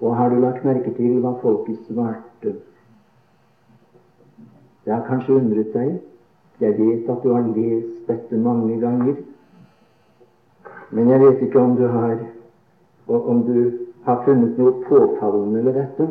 Og 0.00 0.16
har 0.16 0.32
du 0.32 0.40
lagt 0.40 0.64
merke 0.64 0.94
til 0.96 1.20
hva 1.20 1.36
folket 1.42 1.78
svarte? 1.90 2.56
Det 4.84 4.94
har 4.94 5.04
kanskje 5.06 5.36
undret 5.36 5.72
deg. 5.74 5.96
Jeg 6.60 6.76
vet 6.78 7.08
at 7.10 7.22
du 7.22 7.32
har 7.34 7.48
lest 7.52 8.08
dette 8.08 8.36
mange 8.40 8.80
ganger. 8.80 9.16
Men 10.90 11.10
jeg 11.10 11.20
vet 11.20 11.42
ikke 11.42 11.60
om 11.60 11.76
du 11.76 11.86
har, 11.86 12.16
om 13.08 13.42
du 13.44 13.58
har 14.06 14.22
funnet 14.24 14.56
noe 14.58 14.78
påfallende 14.86 15.64
ved 15.66 15.76
dette. 15.82 16.06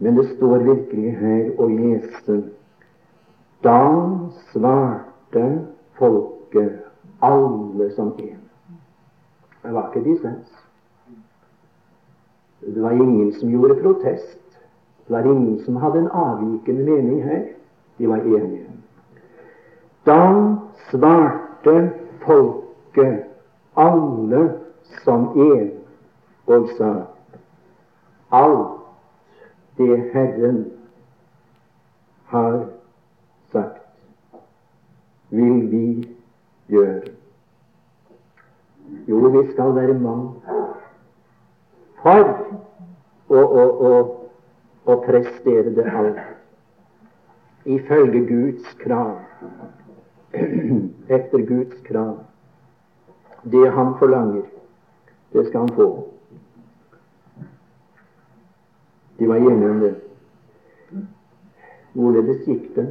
Men 0.00 0.16
det 0.16 0.28
står 0.36 0.62
virkelig 0.64 1.12
her 1.20 1.50
å 1.60 1.66
lese 1.68 2.36
Da 3.60 3.80
svarte 4.52 5.42
folket 5.98 6.78
alle 7.20 7.90
som 7.92 8.14
en. 8.16 8.40
Det 9.60 9.74
var 9.76 9.90
ikke 9.90 10.04
dissens. 10.06 10.48
Det 12.64 12.80
var 12.80 12.96
ingen 12.96 13.32
som 13.36 13.52
gjorde 13.52 13.76
protest. 13.82 14.40
Det 15.04 15.12
var 15.12 15.28
ingen 15.28 15.60
som 15.66 15.76
hadde 15.76 15.98
en 15.98 16.08
avvikende 16.08 16.84
mening 16.88 17.20
her. 17.24 17.44
De 17.98 18.08
var 18.08 18.24
enige. 18.24 18.72
Da 20.08 20.56
svarte 20.88 21.76
folket 22.24 23.28
alle 23.76 24.48
som 25.04 25.28
en 25.36 25.70
og 26.46 26.68
sa 26.78 26.92
alt 28.30 28.79
det 29.80 30.10
Herren 30.12 30.64
har 32.32 32.66
sagt, 33.52 33.80
vil 35.28 35.70
vi 35.70 35.86
gjøre. 36.68 37.14
Jo, 39.08 39.18
vi 39.28 39.44
skal 39.52 39.74
være 39.74 39.94
mann 39.98 40.26
for 42.02 42.28
å, 43.30 43.40
å, 43.40 43.64
å, 43.88 43.94
å 44.84 44.98
prestere 45.06 45.72
det 45.76 45.86
alt 45.86 46.20
ifølge 47.64 48.22
Guds 48.28 48.74
krav, 48.80 49.18
etter 51.16 51.44
Guds 51.48 51.82
krav. 51.86 52.16
Det 53.42 53.66
han 53.72 53.94
forlanger, 53.98 54.46
det 55.32 55.46
skal 55.48 55.66
han 55.66 55.76
få. 55.76 55.90
De 59.20 59.26
var 59.28 59.36
enige 59.36 59.70
om 59.70 59.80
det. 59.80 59.94
Hvorledes 61.92 62.46
gikk 62.48 62.70
det? 62.74 62.86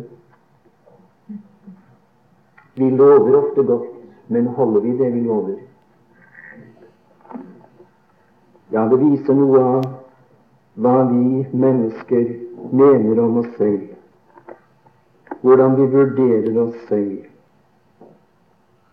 Vi 2.76 2.90
lover 2.90 3.38
ofte 3.40 3.64
godt, 3.64 3.88
men 4.28 4.48
holder 4.48 4.86
vi 4.86 4.92
det 4.98 5.10
vi 5.14 5.24
lover? 5.26 5.58
Ja, 8.72 8.86
det 8.86 9.02
viser 9.02 9.34
noe 9.34 9.64
av 9.72 9.90
hva 10.78 10.96
vi 11.10 11.42
mennesker 11.50 12.30
mener 12.70 13.26
om 13.26 13.42
oss 13.42 13.50
selv, 13.58 13.90
hvordan 15.42 15.80
vi 15.82 15.92
vurderer 15.98 16.62
oss 16.68 16.78
selv, 16.92 17.26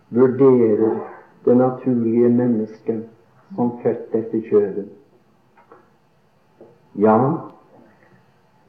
vurderer 0.09 1.03
det 1.45 1.61
naturlige 1.61 2.33
mennesket 2.41 3.05
som 3.53 3.75
født 3.83 4.15
etter 4.25 4.47
kjøden. 4.49 4.95
Ja, 6.97 7.51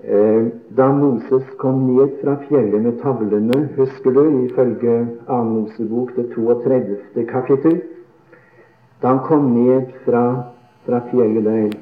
eh, 0.00 0.46
da 0.68 0.92
Moses 0.92 1.44
kom 1.58 1.86
ned 1.86 2.18
fra 2.22 2.36
fjellet 2.48 2.82
med 2.82 2.98
tavlene, 3.00 3.68
husker 3.76 4.10
du, 4.10 4.24
ifølge 4.44 5.06
2. 5.26 5.38
Mosebok 5.44 6.12
det 6.16 6.26
32. 6.34 7.24
kapittel 7.24 7.80
Da 9.02 9.08
han 9.08 9.18
kom 9.24 9.54
ned 9.54 9.82
fra, 10.04 10.42
fra 10.84 11.00
fjellet 11.10 11.44
der, 11.44 11.72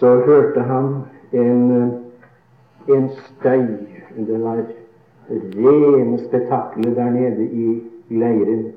så 0.00 0.16
hørte 0.26 0.60
han 0.60 0.94
en, 1.32 1.92
en 2.88 3.08
støy. 3.08 3.66
Det 4.26 4.42
var 4.42 4.64
rene 5.30 6.18
spetakkelet 6.18 6.96
der 6.96 7.10
nede 7.10 7.44
i 7.44 7.82
leiren. 8.10 8.72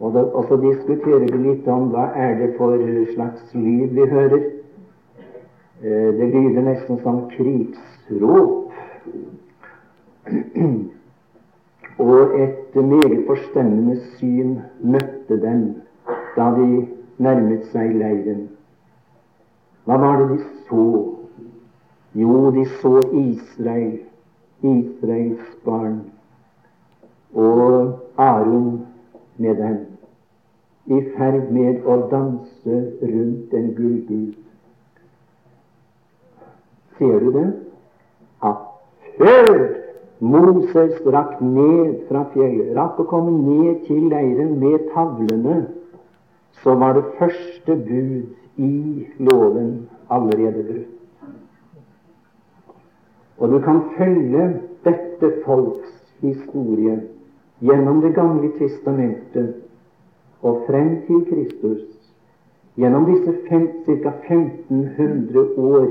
Og, 0.00 0.14
da, 0.14 0.22
og 0.22 0.44
så 0.48 0.56
diskuterer 0.56 1.28
vi 1.28 1.42
litt 1.42 1.68
om 1.68 1.90
hva 1.92 2.08
er 2.16 2.38
det 2.40 2.54
for 2.56 2.78
slags 3.12 3.54
lyd 3.54 3.92
vi 3.98 4.08
hører. 4.08 4.51
Eh, 5.82 6.14
det 6.14 6.26
lyder 6.34 6.62
nesten 6.62 6.98
som 7.02 7.30
krigsrop. 7.30 8.72
Og 11.98 12.40
et 12.42 12.74
meget 12.74 13.24
forstemmende 13.26 14.00
syn 14.16 14.58
møtte 14.80 15.40
dem 15.42 15.82
da 16.36 16.50
de 16.56 16.86
nærmet 17.18 17.66
seg 17.72 17.94
leiren. 17.98 18.48
Hva 19.84 19.98
var 19.98 20.22
det 20.22 20.28
de 20.30 20.38
så? 20.68 20.86
Jo, 22.14 22.50
de 22.54 22.64
så 22.78 23.00
Israel, 23.12 23.98
Israels 24.62 25.48
barn, 25.64 26.00
og 27.34 27.98
Aron 28.16 28.86
med 29.36 29.54
dem, 29.56 29.78
i 30.86 31.00
ferd 31.16 31.50
med 31.50 31.82
å 31.86 31.96
danse 32.10 32.80
rundt 33.02 33.54
en 33.58 33.74
gullbud. 33.74 34.34
Ser 37.02 37.18
du 37.20 37.32
det? 37.32 37.52
At 38.42 38.58
før 39.18 39.56
Moses 40.22 41.00
rakk 41.10 41.40
ned 41.42 41.96
fra 42.06 42.20
fjellet, 42.30 42.68
rakk 42.76 43.00
å 43.02 43.06
komme 43.10 43.32
ned 43.34 43.80
til 43.88 44.04
leiren 44.12 44.52
med 44.60 44.84
tavlene, 44.92 45.56
så 46.62 46.76
var 46.78 46.94
det 46.94 47.08
første 47.18 47.74
bud 47.88 48.60
i 48.62 48.76
loven 49.18 49.72
allerede 50.14 50.62
brutt. 50.68 50.92
Og 53.42 53.50
du 53.50 53.58
kan 53.66 53.82
følge 53.96 54.46
dette 54.86 55.32
folks 55.42 55.90
historie 56.22 57.00
gjennom 57.66 57.98
Det 58.06 58.14
gamle 58.14 58.52
testamentet 58.60 59.58
og 60.46 60.62
frem 60.70 61.00
til 61.08 61.26
Kristus 61.26 61.82
gjennom 62.78 63.10
disse 63.10 63.34
ca. 63.50 64.14
1500 64.30 65.58
år 65.58 65.90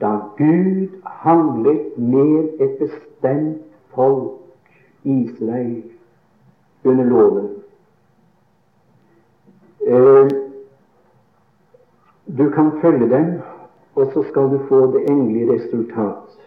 da 0.00 0.20
Gud 0.38 0.88
handlet 1.04 1.98
med 1.98 2.48
et 2.60 2.78
bestemt 2.78 3.62
folk, 3.94 4.32
Israel, 5.04 5.82
under 6.84 7.04
loven. 7.04 7.48
Eh, 9.86 10.28
du 12.38 12.50
kan 12.50 12.72
følge 12.80 13.10
dem, 13.10 13.40
og 13.94 14.10
så 14.12 14.22
skal 14.22 14.42
du 14.42 14.58
få 14.68 14.86
det 14.92 15.10
endelige 15.10 15.52
resultat. 15.54 16.38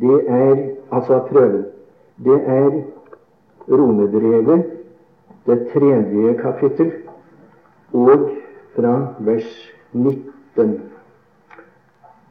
Det 0.00 0.24
er 0.28 0.56
altså 0.92 1.18
prøven. 1.30 1.64
Det 2.24 2.40
er 2.46 2.82
Romebrevet, 3.68 4.64
det 5.46 5.68
tredje 5.72 6.34
kapittel, 6.34 6.92
og 7.92 8.30
fra 8.76 9.14
vers 9.18 9.72
19. 9.92 10.80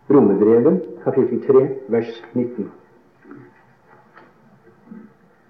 Romebrevet, 0.08 1.04
kapittel 1.04 1.42
3, 1.48 1.70
vers 1.88 2.24
19. 2.34 2.72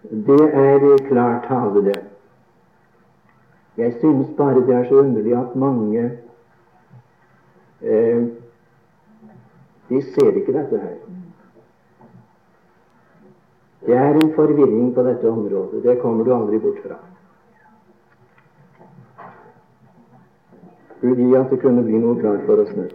Det 0.10 0.42
er 0.54 0.98
klar 1.08 1.46
tale, 1.48 1.84
det. 1.86 2.04
Jeg 3.78 3.94
synes 4.00 4.28
bare 4.38 4.66
det 4.66 4.76
er 4.76 4.88
så 4.90 4.96
underlig 4.96 5.36
at 5.38 5.56
mange 5.56 6.12
eh, 7.82 8.26
De 9.90 10.02
ser 10.02 10.32
ikke 10.36 10.54
dette 10.54 10.78
her. 10.78 10.96
Det 13.86 13.96
er 13.96 14.14
en 14.14 14.34
forvirring 14.36 14.96
på 14.96 15.04
dette 15.04 15.30
området. 15.30 15.84
Det 15.84 16.00
kommer 16.02 16.24
du 16.24 16.34
aldri 16.36 16.60
bort 16.60 16.82
fra. 16.84 16.98
Gi 21.02 21.36
at 21.36 21.50
det 21.50 21.62
kunne 21.62 21.84
bli 21.84 22.02
noe 22.02 22.20
klart 22.20 22.44
for 22.50 22.66
oss 22.66 22.74
nå. 22.76 22.90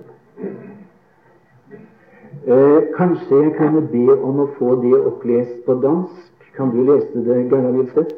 Eh, 2.46 2.82
kanskje 2.96 3.36
jeg 3.36 3.52
kunne 3.56 3.80
be 3.86 4.22
om 4.22 4.40
å 4.42 4.48
få 4.58 4.72
det 4.82 4.96
opplest 5.06 5.60
på 5.66 5.76
dansk? 5.78 6.46
Kan 6.56 6.72
du 6.74 6.80
lese 6.88 7.20
det, 7.22 7.36
Gerda 7.50 7.70
Wilseth? 7.70 8.14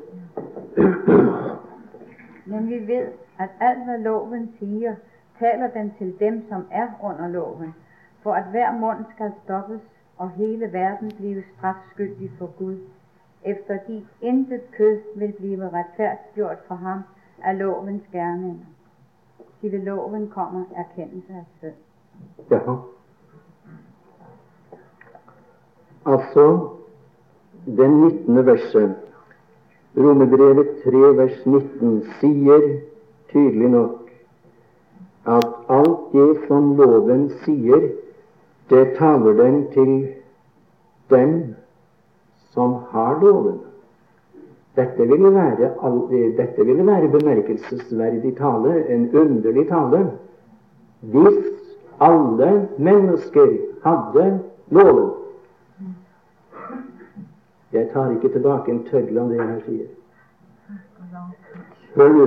Men 2.47 2.69
vi 2.71 2.79
vet 2.89 3.13
at 3.39 3.53
alt 3.61 3.83
hva 3.85 3.99
loven 4.01 4.47
sier, 4.59 4.97
taler 5.39 5.69
den 5.75 5.93
til 5.99 6.15
dem 6.21 6.41
som 6.49 6.65
er 6.71 6.89
under 7.03 7.29
loven, 7.29 7.75
for 8.23 8.33
at 8.33 8.49
hver 8.55 8.73
munn 8.81 9.05
skal 9.13 9.35
stoppes 9.43 9.85
og 10.17 10.31
hele 10.39 10.73
verden 10.73 11.13
blive 11.19 11.45
strafskyldig 11.53 12.31
for 12.39 12.51
Gud, 12.59 12.81
efter 13.45 13.79
de 13.89 14.01
intet 14.21 14.71
kød 14.77 14.99
vil 15.17 15.33
blive 15.33 15.69
retfærdiggjort 15.69 16.65
for 16.69 16.75
ham 16.75 17.05
af 17.45 17.59
lovens 17.59 18.03
gerninger. 18.13 18.65
Til 19.61 19.73
ved 19.73 19.79
loven 19.79 20.29
kommer 20.29 20.65
erkendelse 20.77 21.33
af 21.33 21.45
synd. 21.59 21.79
Jaha. 22.51 22.77
Altså, 26.07 26.69
den 27.65 28.01
19. 28.01 28.47
verset, 28.47 28.95
Romerbrevet 29.97 30.69
3, 30.85 31.17
vers 31.17 31.47
19, 31.47 32.03
sier 32.21 32.65
tydelig 33.33 33.69
nok 33.71 34.01
at 35.27 35.47
alt 35.69 36.13
det 36.13 36.43
som 36.49 36.75
loven 36.77 37.31
sier, 37.45 37.89
det 38.71 38.85
taler 38.99 39.39
den 39.39 39.63
til 39.73 39.95
dem 41.11 41.55
som 42.53 42.77
har 42.91 43.17
loven. 43.23 43.63
Dette 44.77 45.09
ville 45.09 45.33
være, 45.35 45.73
dette 46.37 46.67
ville 46.67 46.87
være 46.87 47.09
bemerkelsesverdig 47.09 48.37
tale, 48.37 48.77
en 48.91 49.09
underlig 49.17 49.69
tale, 49.69 50.07
hvis 51.01 51.45
alle 52.01 52.69
mennesker 52.79 53.57
hadde 53.85 54.41
loven. 54.71 55.24
Jeg 57.75 57.89
tar 57.93 58.11
ikke 58.11 58.29
tilbake 58.33 58.71
en 58.71 58.85
tøddel 58.91 59.19
om 59.19 59.29
det 59.29 59.37
jeg 59.37 59.47
her 59.47 59.61
sier. 59.67 59.87
Hør 61.95 62.13
nå. 62.13 62.27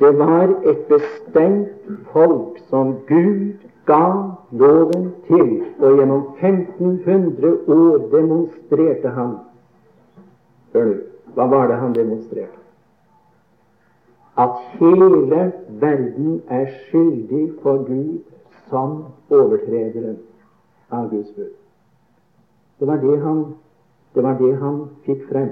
Det 0.00 0.10
var 0.18 0.54
et 0.70 0.80
bestemt 0.88 1.90
folk 2.12 2.58
som 2.70 2.94
Gud 3.08 3.66
ga 3.86 4.06
loven 4.50 5.10
til, 5.28 5.50
og 5.78 5.98
gjennom 5.98 6.22
1500 6.40 7.52
år 7.68 8.08
demonstrerte 8.16 9.08
han 9.18 9.36
Hør 10.72 10.84
nå. 10.90 11.00
Hva 11.34 11.46
var 11.50 11.66
det 11.66 11.76
han 11.76 11.94
demonstrerte? 11.94 12.60
At 14.38 14.60
hele 14.78 15.52
verden 15.80 16.42
er 16.48 16.66
skyldig 16.66 17.52
for 17.62 17.84
Gud 17.86 18.22
som 18.68 19.04
overtrederen 19.30 20.16
av 20.90 21.10
Guds 21.10 21.30
bud. 21.36 21.52
Det 22.78 22.88
var 22.88 22.96
det 23.02 23.20
han, 23.22 23.44
det 24.14 24.22
var 24.22 24.38
det 24.38 24.54
han 24.60 24.78
fikk 25.06 25.26
frem 25.30 25.50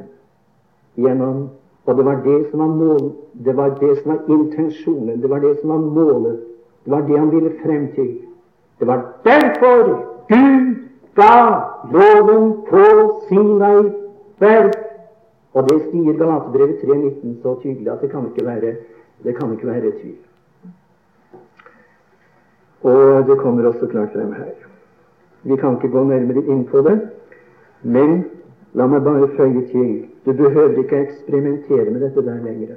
gjennom 0.96 1.50
Og 1.84 1.96
det 1.98 2.04
var 2.06 2.20
det 2.22 2.50
som 2.50 2.60
var 2.60 2.66
mål, 2.78 3.12
det 3.44 3.56
var 3.56 3.72
det 3.80 3.96
som 3.98 4.12
var 4.12 4.18
intensjonen, 4.30 5.22
det 5.22 5.30
var 5.30 5.40
det 5.42 5.56
som 5.60 5.68
var 5.68 5.78
målet 5.78 6.36
det 6.84 6.90
var 6.90 7.00
det 7.00 7.18
han 7.18 7.30
ville 7.30 7.52
frem 7.62 7.92
til. 7.94 8.18
Det 8.78 8.86
var 8.86 9.12
derfor 9.24 10.06
Gud 10.28 10.76
ga 11.14 11.60
loven 11.92 12.52
på 12.70 12.84
Sinai 13.28 13.92
berg. 14.38 14.72
Og 15.52 15.68
det 15.68 15.82
sier 15.90 16.16
Galaterbrevet 16.18 16.80
3,19 16.82 17.42
så 17.42 17.54
tydelig 17.62 17.92
at 17.92 18.00
det 18.00 18.10
kan 18.10 18.26
ikke 18.26 18.46
være, 18.46 18.74
det 19.24 19.36
kan 19.36 19.52
ikke 19.52 19.66
være 19.66 19.92
tvil. 20.00 20.16
Og 22.82 23.26
det 23.26 23.38
kommer 23.38 23.66
også 23.66 23.86
klart 23.86 24.12
frem 24.12 24.32
her. 24.32 24.54
Vi 25.42 25.56
kan 25.56 25.76
ikke 25.76 25.88
gå 25.88 26.04
nærmere 26.04 26.42
inn 26.46 26.64
på 26.64 26.80
det, 26.80 27.00
men 27.82 28.24
la 28.74 28.86
meg 28.86 29.04
bare 29.04 29.28
føye 29.36 29.66
til 29.70 29.92
du 30.24 30.32
behøver 30.32 30.78
ikke 30.78 31.00
eksperimentere 31.02 31.90
med 31.90 32.00
dette 32.00 32.22
der 32.26 32.44
lenger. 32.44 32.76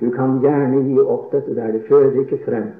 Du 0.00 0.10
kan 0.10 0.38
gjerne 0.40 0.82
gi 0.84 0.98
opp 1.00 1.32
dette 1.32 1.54
der. 1.54 1.72
Det 1.72 1.82
fører 1.88 2.20
ikke 2.20 2.38
frem. 2.44 2.70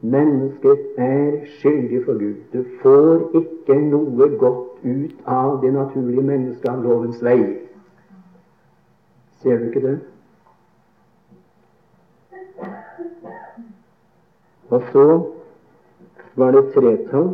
Mennesket 0.00 0.78
er 0.96 1.44
skyldig 1.60 2.04
for 2.04 2.18
Gud. 2.18 2.34
Du 2.52 2.64
får 2.82 3.30
ikke 3.38 3.76
noe 3.90 4.28
godt 4.38 4.84
ut 4.84 5.14
av 5.26 5.60
det 5.62 5.72
naturlige 5.72 6.22
mennesket 6.22 6.70
av 6.70 6.82
lovens 6.82 7.22
vei. 7.22 7.38
Ser 9.42 9.58
du 9.58 9.68
ikke 9.68 9.84
det? 9.84 9.98
Og 14.70 14.82
så 14.92 15.06
var 16.36 16.50
det 16.56 16.64
tretall. 16.74 17.30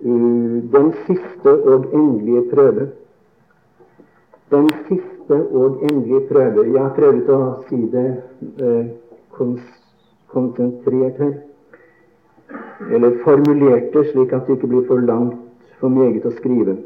Den 0.00 0.92
siste 1.06 1.52
og 1.52 1.90
endelige 1.92 2.46
prøve 2.54 2.88
den 4.50 4.72
siste 4.88 5.34
og 5.34 5.82
endelige 5.82 6.20
prøve 6.28 6.64
Jeg 6.72 6.82
har 6.82 6.94
prøvd 6.96 7.28
å 7.30 7.40
si 7.68 7.78
det 7.92 8.06
eh, 8.64 8.88
konsentrert 10.32 11.20
her, 11.22 11.34
eller 12.90 13.20
formulert 13.24 13.92
det 13.94 14.06
slik 14.10 14.34
at 14.34 14.48
det 14.48 14.56
ikke 14.58 14.72
blir 14.72 14.88
for 14.88 15.04
langt, 15.06 15.38
for 15.78 15.92
meget 15.92 16.26
å 16.26 16.34
skrive. 16.40 16.76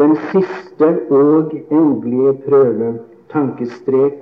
Den 0.00 0.16
siste 0.32 0.90
og 1.14 1.54
endelige 1.54 2.36
prøve, 2.48 2.94
tankestrek, 3.32 4.20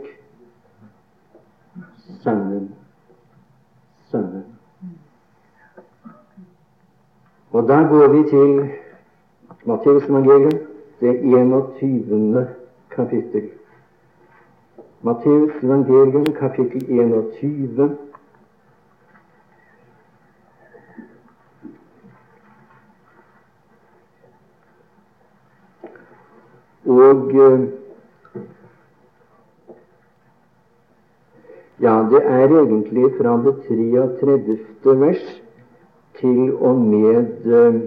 Sønnen. 2.22 2.68
Sønnen. 4.10 4.44
Og 7.52 7.68
da 7.68 7.82
går 7.88 8.08
vi 8.08 8.22
til 8.28 8.70
Matteus 9.64 10.04
evangelium 10.04 10.60
det 11.00 11.20
21. 11.24 12.48
kapittel. 12.90 13.50
Matteus 15.02 15.52
evangelium, 15.62 16.24
kapittel 16.24 16.90
21. 16.90 17.98
Og 26.86 27.30
eh, 27.34 27.68
Ja, 31.82 32.06
det 32.10 32.22
er 32.24 32.44
egentlig 32.48 33.12
fra 33.18 33.36
det 33.44 33.54
33. 33.68 35.00
vers 35.00 35.41
til 36.20 36.54
og 36.54 36.80
med 36.80 37.26
eh, 37.46 37.82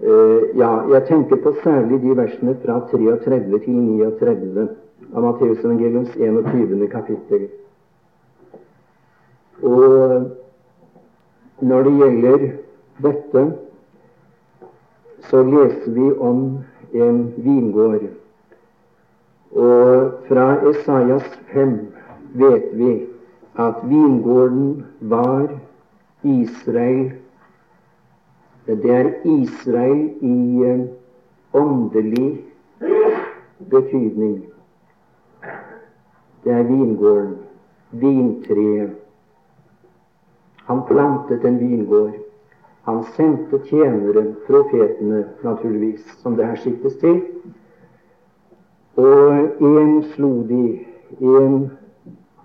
Uh, 0.00 0.56
ja, 0.56 0.68
jeg 0.88 1.02
tenker 1.08 1.36
på 1.44 1.50
særlig 1.62 1.98
de 2.02 2.14
versene 2.16 2.54
fra 2.62 2.78
33 2.88 3.58
til 3.64 3.74
39 3.74 4.62
av 5.12 5.22
Matteusevangeliums 5.26 6.14
21. 6.16 6.86
kapittel. 6.88 7.48
Og 9.60 10.30
når 11.60 11.82
det 11.82 11.92
gjelder 11.98 12.46
dette, 13.04 13.44
så 15.28 15.42
leser 15.44 15.92
vi 15.92 16.08
om 16.16 16.58
en 16.94 17.20
vingård 17.36 18.08
Og 19.52 20.12
fra 20.28 20.46
Esaias 20.70 21.26
5 21.52 21.76
vet 22.40 22.72
vi 22.72 22.92
at 23.58 23.84
vingården 23.84 24.84
var 25.00 25.50
Israel 26.22 27.12
Det 28.66 28.90
er 28.90 29.12
Israel 29.24 30.10
i 30.20 30.64
eh, 30.64 30.80
åndelig 31.52 32.44
betydning. 33.70 34.44
Det 36.44 36.52
er 36.52 36.62
vingården, 36.62 37.36
vintreet. 37.90 38.90
Han 40.64 40.80
plantet 40.88 41.44
en 41.44 41.58
vingård. 41.58 42.12
Han 42.82 43.04
sendte 43.16 43.58
tjenere, 43.66 44.34
profetene 44.46 45.24
naturligvis, 45.42 46.00
som 46.22 46.36
det 46.36 46.46
her 46.46 46.56
siktes 46.56 46.96
til. 46.96 47.22
Og 48.96 49.50
én 49.60 50.02
slo 50.14 50.30
de, 50.48 50.80
én 51.20 51.68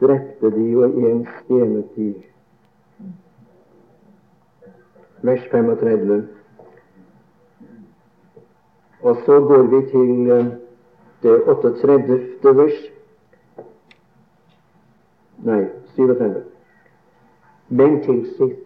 drepte 0.02 0.52
de, 0.52 0.68
og 0.78 0.90
én 0.90 1.26
stenet 1.40 1.96
de. 1.96 2.14
Vers 5.22 5.42
35. 5.52 6.28
Og 9.02 9.18
så 9.26 9.40
går 9.40 9.64
vi 9.64 9.90
til 9.92 10.30
eh, 10.32 10.46
det 11.24 11.44
38. 11.48 12.58
vers. 12.58 12.82
Nei, 15.38 15.66
37. 15.96 16.44
Men 17.70 18.04
til 18.04 18.26
sist 18.26 18.62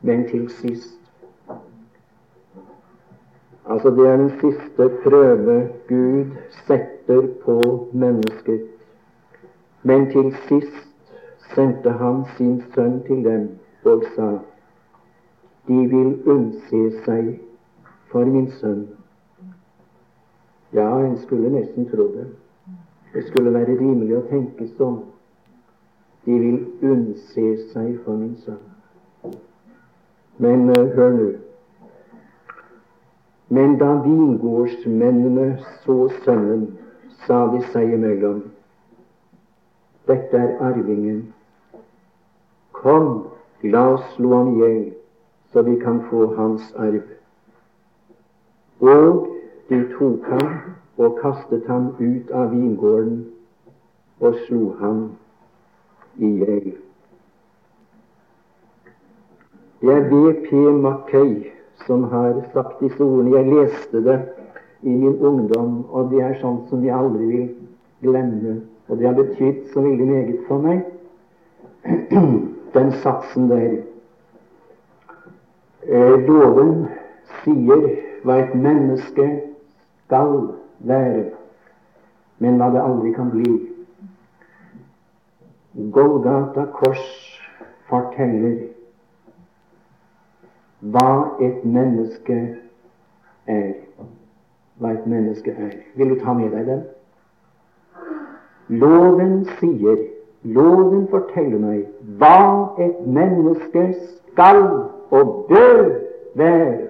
Men 0.00 0.28
til 0.28 0.50
sist 0.50 0.92
Altså, 3.68 3.90
det 3.90 4.06
er 4.06 4.16
den 4.16 4.30
siste 4.30 4.90
prøve 5.02 5.68
Gud 5.88 6.24
setter 6.66 7.22
på 7.44 7.88
mennesket. 7.92 8.66
Men 9.82 10.10
til 10.10 10.36
sist 10.48 10.86
sendte 11.54 11.90
han 11.90 12.24
sin 12.36 12.62
sønn 12.74 13.02
til 13.06 13.24
dem 13.24 13.48
og 13.84 14.04
sa 14.14 14.28
de 15.68 15.78
vil 15.90 16.12
unnse 16.26 16.82
seg 17.04 17.32
for 18.12 18.24
min 18.24 18.50
sønn. 18.60 18.86
Ja, 20.72 20.88
en 21.00 21.18
skulle 21.18 21.50
nesten 21.50 21.88
tro 21.90 22.06
det. 22.14 22.26
Det 23.14 23.24
skulle 23.26 23.52
være 23.54 23.78
rimelig 23.78 24.18
å 24.18 24.26
tenke 24.30 24.68
sånn. 24.76 25.00
De 26.26 26.38
vil 26.42 26.58
unnse 26.86 27.46
seg 27.72 27.96
for 28.04 28.18
min 28.18 28.36
sønn. 28.44 28.62
Men 30.42 30.68
uh, 30.70 30.86
hør 30.94 31.14
nå. 31.16 31.28
Men 33.48 33.78
da 33.78 33.92
vingårdsmennene 34.04 35.46
så 35.84 35.96
sønnen, 36.24 36.66
sa 37.26 37.46
de 37.52 37.62
seg 37.72 37.94
imellom 37.94 38.42
Dette 40.06 40.38
er 40.38 40.60
arvingen. 40.62 41.22
Kom, 42.74 43.08
la 43.62 43.82
oss 43.94 44.04
slå 44.14 44.34
ham 44.34 44.52
i 44.52 44.60
hjel, 44.60 44.82
så 45.56 45.62
vi 45.62 45.76
kan 45.80 46.02
få 46.10 46.34
hans 46.34 46.74
arv. 46.76 47.02
Og 48.80 49.28
de 49.68 49.84
tok 49.98 50.26
ham 50.28 50.50
og 50.96 51.18
kastet 51.22 51.62
ham 51.66 51.86
ut 51.96 52.30
av 52.30 52.50
vingården 52.52 53.22
og 54.20 54.36
slo 54.42 54.74
ham 54.80 55.00
i 56.20 56.28
hjel. 56.42 56.66
Det 59.80 59.96
er 59.96 60.04
V.P. 60.12 60.52
Mackay 60.84 61.32
som 61.86 62.04
har 62.12 62.36
sagt 62.52 62.84
disse 62.84 63.00
ordene. 63.00 63.38
Jeg 63.38 63.48
leste 63.54 64.04
det 64.04 64.20
i 64.82 64.92
min 64.92 65.18
ungdom, 65.18 65.84
og 65.88 66.12
det 66.12 66.20
er 66.20 66.36
sånt 66.44 66.68
som 66.68 66.84
jeg 66.84 66.98
aldri 66.98 67.32
vil 67.32 67.50
glemme. 68.04 68.60
Og 68.88 68.98
det 68.98 69.08
har 69.08 69.16
betydd 69.24 69.72
så 69.72 69.80
veldig 69.80 70.12
meget 70.12 70.46
for 70.48 70.60
meg, 70.68 70.84
den 72.76 72.96
satsen 73.00 73.48
der. 73.48 73.85
Eh, 75.88 76.26
loven 76.26 76.88
sier 77.44 77.82
hva 78.26 78.40
et 78.42 78.54
menneske 78.58 79.26
skal 80.06 80.32
være, 80.82 81.28
men 82.42 82.56
hva 82.58 82.72
det 82.74 82.80
aldri 82.82 83.12
kan 83.14 83.28
bli. 83.30 83.52
Golgata 85.94 86.64
kors 86.74 87.04
forteller 87.86 88.56
hva 90.90 91.36
et 91.46 91.62
menneske 91.62 92.40
er. 93.46 93.70
Hva 94.82 94.92
et 94.96 95.06
menneske 95.06 95.54
er. 95.54 95.78
Vil 95.94 96.16
du 96.16 96.18
ta 96.24 96.34
med 96.34 96.50
deg 96.50 96.66
den? 96.66 96.82
Loven 98.82 99.38
sier, 99.60 100.02
loven 100.42 101.06
forteller 101.14 101.62
meg 101.62 101.86
hva 102.18 102.74
et 102.82 103.06
menneske 103.06 103.88
skal 104.02 104.95
og 105.10 105.46
bør 105.48 105.98
være. 106.34 106.88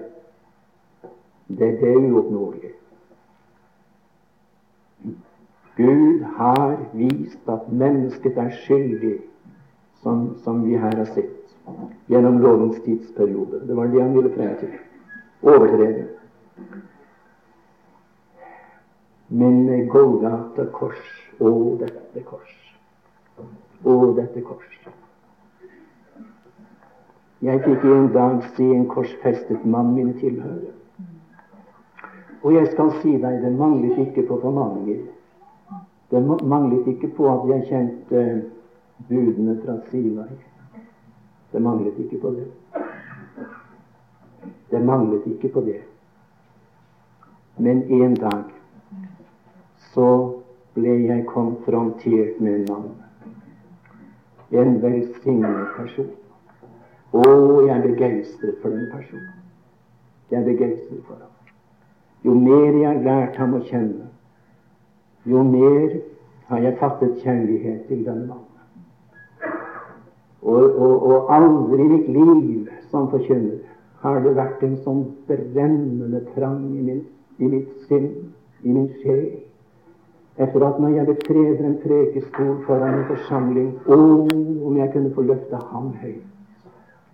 Det 1.47 1.67
er 1.67 1.79
det 1.79 2.11
uoppnåelige. 2.11 2.73
Gud 5.77 6.23
har 6.23 6.77
vist 6.93 7.49
at 7.49 7.71
mennesket 7.71 8.37
er 8.37 8.49
skyldig, 8.49 9.19
som, 10.03 10.37
som 10.43 10.65
vi 10.65 10.77
her 10.77 10.95
har 10.97 11.05
sett 11.05 11.33
gjennom 12.09 12.39
lovens 12.41 12.79
tidsperiode. 12.85 13.61
Det 13.67 13.77
var 13.77 13.87
det 13.91 14.01
han 14.01 14.15
ville 14.15 14.33
frem 14.33 14.55
til. 14.59 14.73
Overtrede. 15.41 16.07
Men 19.29 19.87
Golgata 19.87 20.65
kors, 20.71 21.03
å, 21.39 21.49
dette 21.79 22.23
kors, 22.25 22.53
å, 23.83 23.97
dette 24.15 24.41
kors. 24.41 24.77
Jeg 27.41 27.61
fikk 27.61 27.83
en 27.85 28.07
dag 28.13 28.41
se 28.55 28.65
en 28.65 28.87
korsfestet 28.89 29.65
mann 29.65 29.93
mine 29.93 30.13
tilhører. 30.17 30.73
Og 32.41 32.53
jeg 32.53 32.71
skal 32.71 32.91
si 33.01 33.13
deg, 33.21 33.41
det 33.43 33.51
manglet 33.53 33.97
ikke 34.01 34.23
på 34.25 34.39
formaninger. 34.41 35.03
Det 36.09 36.21
manglet 36.25 36.87
ikke 36.87 37.11
på 37.13 37.29
at 37.29 37.45
jeg 37.51 37.67
kjente 37.69 38.23
budene 39.09 39.57
fra 39.61 39.77
Sinai. 39.91 40.37
Det 41.51 41.61
manglet 41.61 41.99
ikke 41.99 42.21
på 42.21 42.33
det. 42.39 42.47
Det 44.71 44.85
manglet 44.85 45.27
ikke 45.27 45.53
på 45.53 45.61
det. 45.61 45.81
Men 47.57 47.83
en 48.01 48.15
dag 48.15 48.43
så 49.93 50.09
ble 50.73 51.01
jeg 51.05 51.25
konfrontert 51.29 52.41
med 52.41 52.55
en 52.55 52.65
mann. 52.69 52.95
En 54.51 54.81
velsignet 54.81 55.75
person. 55.77 56.15
Å, 57.15 57.23
jeg 57.63 57.71
er 57.71 57.85
begeistret 57.85 58.59
for 58.61 58.73
den 58.73 58.89
personen. 58.91 59.33
Jeg 60.31 60.41
er 60.41 60.45
begeistret 60.47 61.03
for 61.07 61.15
ham. 61.21 61.33
Jo 62.25 62.33
mer 62.33 62.75
jeg 62.75 62.87
har 62.87 63.03
lært 63.05 63.37
ham 63.39 63.55
å 63.55 63.63
kjenne, 63.69 64.09
jo 65.27 65.43
mer 65.43 65.99
har 66.49 66.63
jeg 66.63 66.77
fattet 66.79 67.17
kjærlighet 67.23 67.87
til 67.87 68.03
denne 68.07 68.27
mannen. 68.27 68.43
Og, 70.41 70.63
og, 70.63 71.07
og 71.07 71.31
aldri 71.35 71.83
i 71.83 71.89
mitt 71.91 72.07
liv 72.15 72.69
som 72.91 73.09
forkynner 73.11 73.59
har 74.03 74.21
det 74.23 74.35
vært 74.37 74.63
en 74.63 74.77
sånn 74.85 75.03
brennende 75.27 76.21
trang 76.35 76.61
i, 76.69 76.83
min, 76.89 77.03
i 77.41 77.49
mitt 77.51 77.87
sinn, 77.89 78.07
i 78.63 78.71
min 78.71 78.87
sjel, 79.01 79.25
etter 80.37 80.65
at 80.67 80.79
når 80.79 80.95
jeg 80.99 81.09
betreder 81.09 81.65
en 81.65 81.77
prekestol 81.81 82.55
foran 82.67 82.99
en 82.99 83.07
forsamling 83.09 83.71
Å, 83.89 83.97
om 83.97 84.77
jeg 84.77 84.91
kunne 84.93 85.13
få 85.15 85.25
løfte 85.25 85.61
ham 85.71 85.93
høyt. 86.03 86.36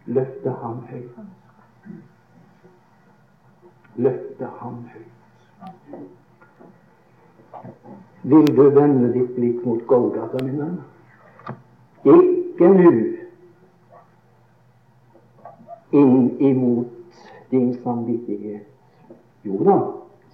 Løfte 0.05 0.49
ham 0.61 0.83
høyt. 0.89 1.11
Løfte 3.95 4.49
ham 4.59 4.83
høyt. 4.93 5.13
Vil 8.23 8.57
du 8.57 8.69
vende 8.75 9.13
ditt 9.13 9.35
blikk 9.35 9.65
mot 9.65 9.81
Golgata, 9.87 10.43
min 10.43 10.59
venn? 10.59 10.77
Ikke 12.03 12.69
nå 12.71 12.91
inn 15.93 16.29
imot 16.39 16.87
din 17.51 17.73
samvittighet. 17.83 18.67
Jo 19.43 19.59
da, 19.67 19.75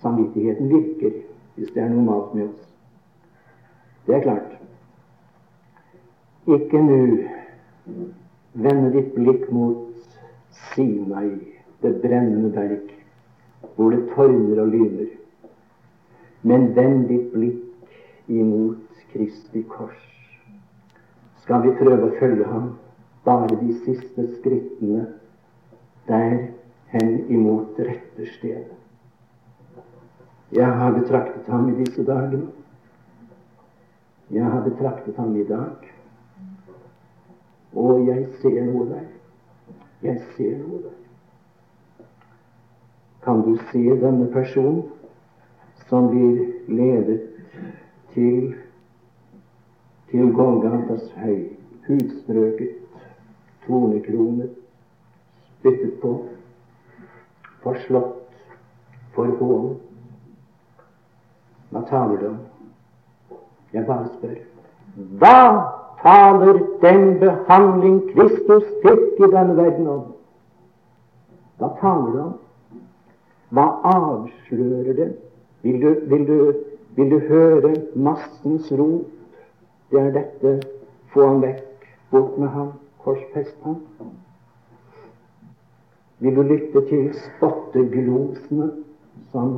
samvittigheten 0.02 0.70
virker 0.70 1.18
hvis 1.56 1.74
det 1.74 1.84
er 1.84 1.90
noe 1.92 2.06
mat 2.06 2.34
med 2.38 2.46
oss. 2.48 2.70
Det 4.08 4.16
er 4.16 4.24
klart. 4.24 4.54
Ikke 6.48 6.82
nå 6.86 7.00
vende 8.54 8.92
ditt 8.94 9.14
blikk 9.16 9.50
mot 9.52 9.88
Sinai, 10.72 11.38
det 11.82 12.02
brennende 12.02 12.52
berg, 12.54 12.92
hvor 13.76 13.92
det 13.94 14.08
tårner 14.16 14.62
og 14.64 14.74
lyner. 14.74 15.10
Men 16.42 16.70
vend 16.76 17.08
ditt 17.10 17.32
blikk 17.34 18.30
imot 18.30 18.86
Kristi 19.14 19.64
kors. 19.70 19.98
Skal 21.44 21.64
vi 21.66 21.78
prøve 21.80 22.10
å 22.10 22.18
følge 22.20 22.46
ham 22.46 22.76
bare 23.26 23.58
de 23.58 23.74
siste 23.84 24.28
skrittene 24.36 25.08
der 26.08 26.36
hen 26.94 27.16
imot 27.30 27.80
rette 27.80 28.28
stedet. 28.36 28.78
Jeg 30.54 30.66
har 30.66 30.94
betraktet 30.94 31.50
ham 31.50 31.68
i 31.70 31.78
disse 31.84 32.06
dagene. 32.06 32.48
Jeg 34.34 34.46
har 34.46 34.62
betraktet 34.66 35.18
ham 35.18 35.36
i 35.38 35.46
dag. 35.46 35.90
Og 37.76 38.08
jeg 38.08 38.28
ser 38.42 38.62
noe 38.66 38.88
der. 38.90 39.06
Jeg 40.04 40.22
ser 40.36 40.56
noe 40.58 40.82
der. 40.84 40.96
Kan 43.24 43.44
du 43.46 43.58
se 43.72 43.84
denne 44.02 44.30
personen 44.34 44.84
som 45.90 46.08
blir 46.10 46.46
ledet 46.68 47.22
til 48.14 48.56
til 50.10 50.34
Golgatas 50.34 51.12
høy, 51.22 51.44
hudstrøket, 51.88 52.72
tornekronet, 53.66 54.56
spyttet 55.60 56.00
på, 56.02 56.14
forslått, 57.62 58.16
forhånet. 59.14 59.78
Hva 61.70 61.84
taler 61.90 62.18
du 62.18 62.28
om? 62.32 62.40
Jeg 63.74 63.86
bare 63.86 64.10
spør. 64.16 64.40
Hva 65.22 65.36
taler 66.02 66.60
den 66.82 67.20
behandling 67.20 68.02
Kristus 68.14 68.64
fikk 68.84 69.20
i 69.20 69.32
denne 69.32 69.58
verden 69.58 69.88
om? 69.88 70.04
Hva 71.60 71.70
taler 71.82 72.12
det 72.16 72.22
om? 72.24 72.36
Hva 73.50 73.66
avslører 73.92 74.94
det? 74.96 75.10
Vil 75.62 75.82
du, 75.82 75.90
vil 76.12 76.28
du, 76.28 76.54
vil 76.96 77.12
du 77.12 77.20
høre 77.28 77.74
massens 77.96 78.72
rop? 78.72 79.08
Det 79.92 80.00
er 80.00 80.12
dette. 80.14 80.60
Få 81.14 81.26
ham 81.26 81.42
vekk. 81.42 81.88
Bort 82.12 82.38
med 82.38 82.48
ham. 82.54 82.72
Korsfest 83.04 83.58
ham. 83.64 83.82
Vil 86.20 86.36
du 86.36 86.42
lytte 86.44 86.86
til 86.88 87.10
spotteglosene 87.16 88.72
som 89.32 89.54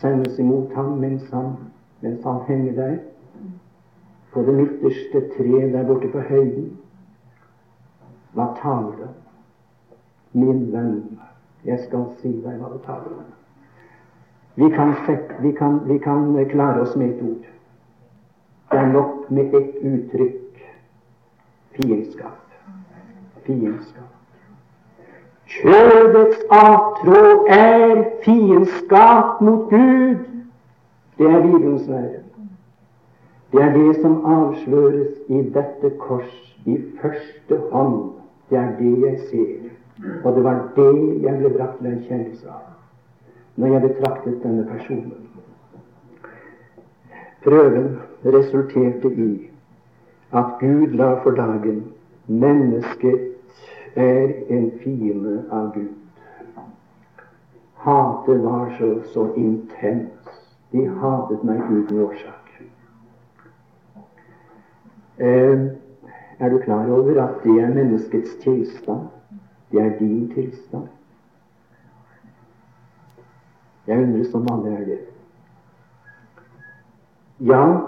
sendes 0.00 0.38
imot 0.38 0.72
ham 0.74 0.98
mens 1.02 1.24
han, 1.30 1.56
mens 2.00 2.22
han 2.24 2.38
henger 2.46 2.72
der 2.72 2.96
på 4.32 4.42
det 4.42 4.54
midterste 4.54 5.20
treet 5.36 5.72
der 5.72 5.86
borte 5.86 6.08
på 6.08 6.20
høyden? 6.28 6.70
Hva 8.32 8.48
taler 8.62 8.96
det? 9.00 9.10
Min 10.32 10.64
venn, 10.72 11.20
jeg 11.64 11.78
skal 11.86 12.06
si 12.20 12.32
deg 12.40 12.60
hva 12.60 12.72
det 12.72 12.80
taler 12.86 13.18
om. 13.20 13.30
Vi 14.54 14.68
kan, 14.72 14.94
vi, 15.40 15.52
kan, 15.52 15.80
vi 15.88 15.98
kan, 15.98 16.48
klare 16.48 16.80
oss 16.80 16.96
med 16.96 17.08
et 17.08 17.22
ord. 17.22 17.44
Det 18.70 18.78
er 18.78 18.86
nok 18.92 19.30
med 19.30 19.54
ett 19.54 19.76
uttrykk 19.84 20.64
fiendskap. 21.76 22.38
Fiendskap. 23.44 24.08
Kjødets 25.52 26.44
avtrå 26.48 27.46
er 27.48 28.04
fiendskap 28.24 29.40
mot 29.40 29.70
Gud. 29.70 30.24
Det 31.18 31.26
er 31.28 31.42
Bibelens 31.42 31.88
lære. 31.88 32.21
Det 33.52 33.62
er 33.62 33.72
det 33.72 34.00
som 34.00 34.24
avsløres 34.24 35.18
i 35.28 35.42
dette 35.54 35.90
kors 35.98 36.58
i 36.64 36.78
første 37.00 37.58
hånd. 37.72 38.12
Det 38.50 38.58
er 38.58 38.76
det 38.78 38.92
jeg 39.06 39.18
ser. 39.30 39.72
Og 40.24 40.36
det 40.36 40.44
var 40.44 40.68
det 40.76 41.22
jeg 41.22 41.38
ble 41.38 41.50
brakt 41.56 41.78
til 41.78 41.92
erkjennelse 41.92 42.48
av 42.48 42.68
når 43.56 43.66
jeg 43.66 43.82
betraktet 43.82 44.36
denne 44.42 44.62
personen. 44.64 45.28
Prøven 47.44 47.98
resulterte 48.24 49.10
i 49.12 49.50
at 50.32 50.54
Gud 50.60 50.94
la 50.96 51.10
for 51.22 51.36
dagen 51.36 51.82
mennesket 52.26 53.28
er 53.96 54.32
en 54.48 54.70
fiende 54.80 55.42
av 55.50 55.74
Gud. 55.74 55.92
Hatet 57.84 58.44
var 58.44 58.72
så, 58.78 58.94
så 59.12 59.26
intens. 59.36 60.38
De 60.72 60.86
hatet 60.88 61.44
meg 61.44 61.60
uten 61.68 62.06
årsak. 62.06 62.41
Eh, 65.18 65.58
er 66.38 66.48
du 66.48 66.58
klar 66.58 66.90
over 66.90 67.22
at 67.22 67.44
det 67.44 67.60
er 67.60 67.74
menneskets 67.74 68.34
tilstand? 68.40 69.08
Det 69.72 69.80
er 69.80 69.98
din 69.98 70.32
tilstand. 70.34 70.88
Jeg 73.86 74.02
undres 74.02 74.34
om 74.34 74.46
alle 74.52 74.76
er 74.76 74.84
det. 74.84 74.98
Ja, 77.40 77.78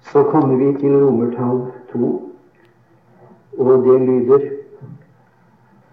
så 0.00 0.22
kommer 0.22 0.56
vi 0.56 0.78
til 0.80 1.04
romertall 1.04 1.72
to, 1.92 2.32
og 3.58 3.84
det 3.84 4.00
lyder 4.00 4.40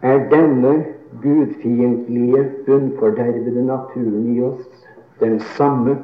er 0.02 0.30
denne 0.30 0.86
gudfiendtlige, 1.22 2.52
bunnfordervede 2.66 3.66
naturen 3.66 4.36
i 4.36 4.42
oss 4.42 4.88
den 5.20 5.40
samme? 5.40 5.98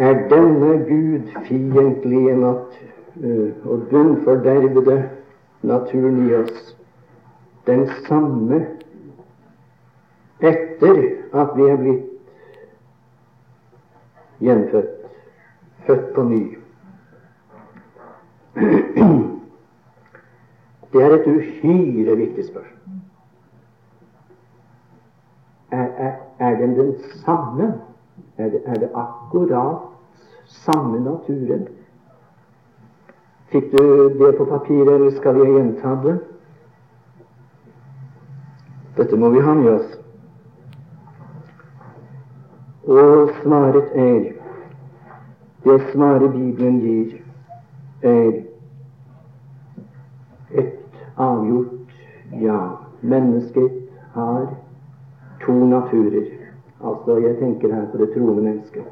Er 0.00 0.14
denne 0.28 0.78
gudfiendtlige 0.88 2.36
nat 2.36 2.78
øh, 3.20 3.52
og 3.64 3.82
bunnfordervede 3.90 5.10
naturen 5.62 6.28
i 6.28 6.34
oss 6.34 6.76
den 7.66 7.88
samme 8.08 8.66
etter 10.40 11.02
at 11.32 11.52
vi 11.56 11.66
er 11.68 11.76
blitt 11.76 12.06
gjenfødt, 14.40 15.04
født 15.86 16.08
på 16.14 16.24
ny? 16.24 16.40
Det 20.92 21.02
er 21.02 21.14
et 21.18 21.28
uhyre 21.28 22.16
viktig 22.16 22.46
spørsmål. 22.48 22.96
Er, 25.70 25.86
er, 26.08 26.12
er 26.38 26.56
den 26.56 26.76
den 26.78 26.94
samme? 27.24 27.74
Er 28.38 28.48
det, 28.48 28.62
er 28.66 28.74
det 28.74 28.90
akkurat 28.94 29.89
samme 30.64 31.00
naturen? 31.04 31.68
Fikk 33.50 33.72
du 33.72 34.08
det 34.18 34.32
på 34.38 34.44
papiret, 34.44 34.92
eller 34.94 35.10
skal 35.10 35.38
jeg 35.40 35.54
gjenta 35.54 35.94
det? 36.04 36.18
Dette 38.96 39.16
må 39.16 39.30
vi 39.30 39.40
ha 39.40 39.54
med 39.54 39.72
oss. 39.72 39.96
Og 42.90 43.30
svaret 43.42 43.90
er 43.94 44.32
Det 45.64 45.80
svaret 45.92 46.32
Bibelen 46.32 46.78
gir, 46.80 47.18
er 48.02 48.30
et 50.50 50.78
avgjort 51.16 51.92
ja. 52.40 52.60
Mennesket 53.02 53.70
har 54.14 54.46
to 55.44 55.52
naturer. 55.52 56.26
Altså, 56.84 57.18
jeg 57.18 57.36
tenker 57.38 57.74
her 57.74 57.86
på 57.92 57.98
det 57.98 58.08
troende 58.14 58.42
mennesket. 58.42 58.84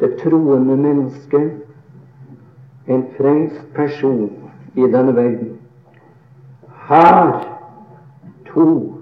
Det 0.00 0.16
troende 0.16 0.76
mennesket, 0.76 1.52
en 2.86 3.04
frelst 3.16 3.74
person 3.74 4.30
i 4.74 4.80
denne 4.80 5.16
verden, 5.16 5.58
har 6.68 7.56
to 8.46 8.94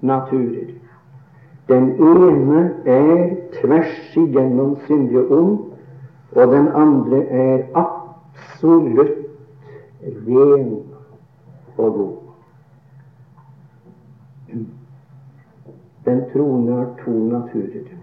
naturer. 0.00 0.70
Den 1.68 1.90
ene 1.90 2.74
er 2.84 3.36
tvers 3.60 4.16
igjennom 4.16 4.76
syndig 4.86 5.18
og 5.18 5.32
ond, 5.38 5.58
og 6.32 6.52
den 6.52 6.68
andre 6.68 7.24
er 7.24 7.62
absolutt 7.74 9.18
ren 10.26 10.76
og 11.76 11.92
god. 11.94 12.16
Den 16.04 16.22
troende 16.32 16.72
har 16.72 16.90
to 17.04 17.10
naturer. 17.10 18.01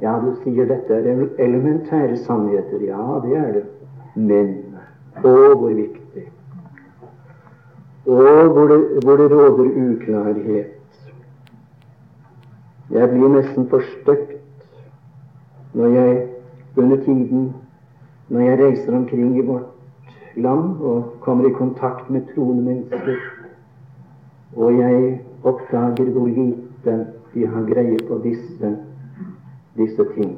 Ja, 0.00 0.18
du 0.20 0.34
sier 0.42 0.66
dette 0.68 0.94
er 0.94 1.26
elementære 1.38 2.16
sannheter. 2.16 2.80
Ja, 2.84 3.20
det 3.24 3.36
er 3.36 3.52
det. 3.52 3.64
Men 4.14 4.54
å, 5.22 5.54
hvor 5.56 5.72
viktig. 5.72 6.26
Og 8.06 8.50
hvor 8.54 8.68
det, 8.70 8.80
hvor 9.04 9.16
det 9.16 9.30
råder 9.32 9.70
uklarhet. 9.86 10.72
Jeg 12.90 13.08
blir 13.10 13.32
nesten 13.34 13.66
forstøkt 13.68 14.36
når 15.74 15.86
jeg 15.96 16.26
under 16.76 16.96
tiden 17.04 17.48
når 18.28 18.40
jeg 18.40 18.58
reiser 18.60 18.96
omkring 18.96 19.38
i 19.38 19.46
vårt 19.46 20.12
land 20.36 20.80
og 20.80 21.16
kommer 21.20 21.48
i 21.48 21.52
kontakt 21.52 22.10
med 22.10 22.22
troende 22.34 22.62
mennesker, 22.62 23.16
og 24.56 24.78
jeg 24.78 25.20
oppdager 25.42 26.10
hvor 26.10 26.26
lite 26.26 26.96
de 27.34 27.46
har 27.46 27.62
greie 27.68 27.98
på 28.08 28.18
disse, 28.24 28.76
disse 29.76 30.04
ting. 30.14 30.36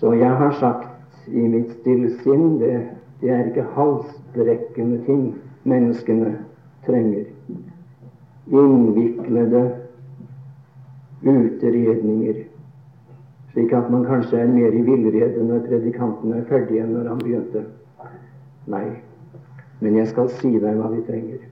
Så 0.00 0.12
jeg 0.12 0.30
har 0.30 0.52
sagt 0.60 1.28
i 1.28 1.48
mitt 1.48 1.72
stille 1.80 2.10
sinn 2.22 2.58
det, 2.60 2.76
det 3.20 3.30
er 3.30 3.50
ikke 3.50 3.66
halsbrekkende 3.74 5.02
ting 5.04 5.26
menneskene 5.68 6.38
trenger. 6.86 7.26
Innviklede 8.50 9.64
utredninger, 11.22 12.34
slik 13.52 13.72
at 13.76 13.90
man 13.92 14.06
kanskje 14.08 14.40
er 14.40 14.48
mer 14.48 14.72
i 14.72 14.82
villrede 14.82 15.44
når 15.44 15.66
predikanten 15.68 16.32
er 16.32 16.48
ferdig 16.48 16.80
enn 16.80 16.94
når 16.96 17.12
han 17.12 17.20
begynte. 17.20 17.64
Nei, 18.70 18.86
men 19.80 19.96
jeg 20.00 20.08
skal 20.08 20.32
si 20.40 20.54
deg 20.58 20.80
hva 20.80 20.90
de 20.94 21.04
trenger. 21.08 21.44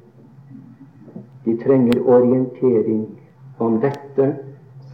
De 1.44 1.56
trenger 1.60 2.00
orientering 2.04 3.04
om 3.58 3.80
dette 3.82 4.32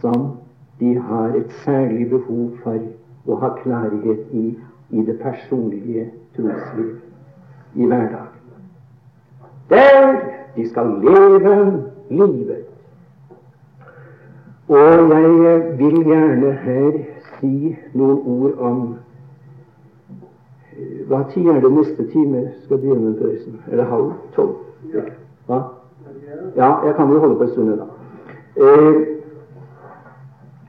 som 0.01 0.33
de 0.79 0.95
har 0.99 1.35
et 1.35 1.51
særlig 1.63 2.09
behov 2.09 2.51
for 2.63 2.79
å 3.27 3.39
ha 3.41 3.49
klarhet 3.63 4.31
i 4.31 4.47
i 4.89 5.01
det 5.01 5.19
personlige 5.19 6.11
trosliv 6.35 6.95
i 7.75 7.85
hverdagen. 7.85 8.27
Der 9.69 10.15
de 10.55 10.69
skal 10.69 10.87
leve 11.01 11.83
livet. 12.09 12.65
Og 14.67 15.09
jeg 15.09 15.77
vil 15.77 16.05
gjerne 16.05 16.51
her 16.51 16.91
si 17.39 17.75
noen 17.93 18.21
ord 18.25 18.53
om 18.59 18.95
Hva 21.07 21.21
tid 21.31 21.45
er 21.47 21.61
det 21.63 21.69
neste 21.71 22.03
time 22.11 22.49
skal 22.65 22.79
begynne, 22.81 23.13
forresten? 23.19 23.59
Er 23.71 23.77
det 23.79 23.85
halv 23.87 24.09
tolv? 24.35 24.55
Hva? 25.47 25.59
Ja, 26.55 26.69
jeg 26.85 26.95
kan 26.97 27.13
jo 27.13 27.19
holde 27.19 27.35
på 27.35 27.43
en 27.43 27.49
stund 27.49 27.69
ennå. 27.71 27.85
Eh, 28.57 29.14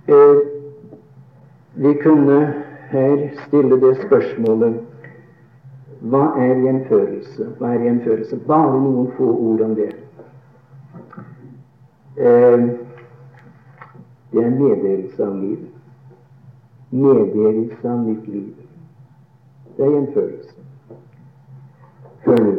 eh, 0.09 0.37
vi 1.75 1.95
kunne 2.03 2.55
her 2.91 3.31
stille 3.47 3.81
det 3.81 3.97
spørsmålet 4.07 4.81
hva 6.01 6.27
er 6.39 6.61
gjenførelse? 6.61 7.47
Hva 7.59 7.73
er 7.75 7.85
gjenførelse? 7.87 8.37
Bare 8.47 8.81
noen 8.81 9.09
få 9.17 9.31
ord 9.33 9.63
om 9.65 9.73
det. 9.79 9.89
Eh, 12.17 12.67
det 14.33 14.45
er 14.45 14.51
meddelelse 14.51 15.25
av 15.25 15.35
liv. 15.41 15.65
Meddelelse 16.91 17.89
av 17.91 18.05
nytt 18.05 18.29
liv. 18.29 18.53
Det 19.77 19.87
er 19.87 19.97
gjenførelse. 19.97 20.55
Hør 22.27 22.45
nå. 22.45 22.55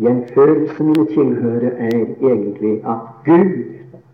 Gjenførelse, 0.00 0.84
mine 0.84 1.06
tilhører 1.12 1.70
er 1.70 2.00
egentlig 2.00 2.74
at 2.84 3.06
Gud 3.24 3.54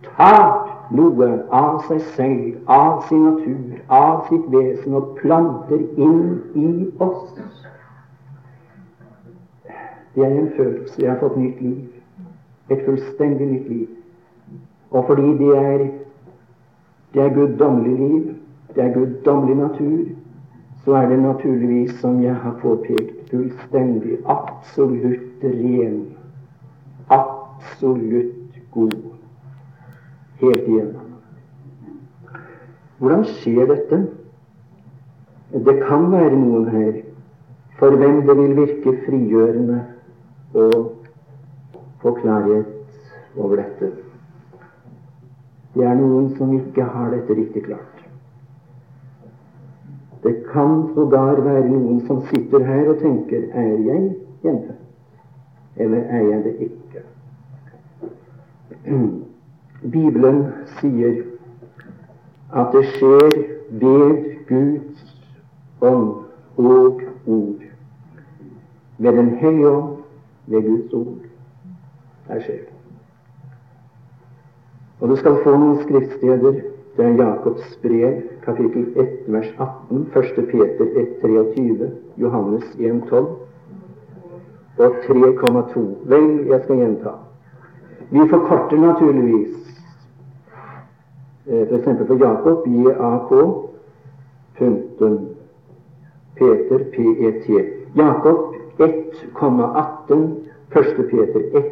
tar 0.05 0.72
noe 0.97 1.29
av 1.51 1.81
seg 1.89 2.01
selv, 2.17 2.59
av 2.71 3.03
sin 3.09 3.25
natur, 3.25 3.81
av 3.89 4.27
sitt 4.29 4.45
vesen, 4.53 4.97
og 4.99 5.15
planter 5.21 5.83
inn 5.97 6.23
i 6.59 6.69
oss. 7.03 7.33
Det 10.15 10.25
er 10.27 10.35
en 10.37 10.51
følelse. 10.57 11.01
Jeg 11.01 11.11
har 11.11 11.21
fått 11.23 11.39
nytt 11.41 11.61
liv. 11.65 11.89
Et 12.71 12.85
fullstendig 12.85 13.49
nytt 13.49 13.69
liv. 13.69 13.87
Og 14.93 15.07
fordi 15.09 15.31
det 15.41 15.53
er, 15.57 15.87
det 17.15 17.23
er 17.23 17.35
guddommelig 17.37 17.95
liv, 17.99 18.35
det 18.75 18.85
er 18.85 18.93
guddommelig 18.93 19.57
natur, 19.57 20.05
så 20.85 20.99
er 20.99 21.09
det 21.09 21.19
naturligvis, 21.23 21.95
som 22.01 22.21
jeg 22.23 22.35
har 22.35 22.59
påpekt, 22.61 23.31
fullstendig, 23.31 24.19
absolutt 24.27 25.45
ren, 25.45 26.05
absolutt 27.09 28.61
god 28.75 29.12
helt 30.43 30.69
igjennom. 30.69 31.09
Hvordan 32.99 33.25
skjer 33.39 33.67
dette? 33.71 34.03
Det 35.53 35.75
kan 35.87 36.07
være 36.13 36.37
noen 36.37 36.69
her 36.73 36.93
for 37.81 37.97
hvem 37.99 38.23
det 38.27 38.37
vil 38.39 38.55
virke 38.57 38.93
frigjørende 39.07 39.81
å 40.55 40.69
få 42.03 42.13
klarhet 42.21 43.37
over 43.37 43.59
dette. 43.59 43.91
Det 45.75 45.85
er 45.89 45.97
noen 45.99 46.31
som 46.37 46.53
ikke 46.55 46.85
har 46.95 47.11
dette 47.15 47.37
riktig 47.37 47.65
klart. 47.67 47.89
Det 50.23 50.35
kan 50.53 50.87
sågar 50.95 51.41
være 51.43 51.67
noen 51.67 52.05
som 52.07 52.23
sitter 52.31 52.63
her 52.69 52.93
og 52.93 53.01
tenker 53.03 53.49
er 53.51 53.73
jeg 53.83 54.05
hjemme, 54.45 54.77
eller 55.77 56.07
er 56.07 56.25
jeg 56.29 56.45
det 56.47 56.55
ikke? 56.69 57.05
Bibelen 59.83 60.53
sier 60.79 61.23
at 62.53 62.73
det 62.73 62.85
skjer 62.95 63.33
ved 63.71 64.19
Guds 64.49 65.03
ånd 65.81 66.13
og 66.57 67.01
ord. 67.27 67.65
Ved 68.99 69.13
Den 69.13 69.31
hellige 69.41 69.71
ånd, 69.71 69.97
ved 70.47 70.63
Guds 70.63 70.93
ord. 70.93 71.25
Der 72.29 72.41
skjer. 72.41 72.63
Og 75.01 75.09
du 75.09 75.17
skal 75.17 75.41
få 75.45 75.57
noen 75.57 75.81
skriftsteder. 75.83 76.61
Det 76.97 77.05
er 77.05 77.15
Jakobs 77.17 77.79
brev, 77.83 78.21
kapittel 78.45 78.85
1, 79.01 79.13
vers 79.27 79.49
18, 79.59 80.03
1. 80.17 80.45
Peter 80.51 80.87
1, 81.01 81.15
23, 81.23 81.91
Johannes 82.21 82.65
1, 82.79 83.03
12 83.09 83.27
og 84.79 84.91
3,2. 85.07 85.81
Vel, 86.05 86.47
jeg 86.47 86.61
skal 86.65 86.77
gjenta. 86.77 87.15
Vi 88.11 88.29
forkorter 88.29 88.77
naturligvis 88.77 89.62
F.eks. 91.47 92.07
for 92.07 92.17
Jakob 92.17 92.67
JAK 92.67 93.31
punktum 94.59 95.35
Peter 96.35 96.79
PET. 96.93 97.47
Jakob 97.95 98.55
1,18. 98.79 100.49
1. 100.73 101.11
Peter 101.11 101.41
1, 101.53 101.65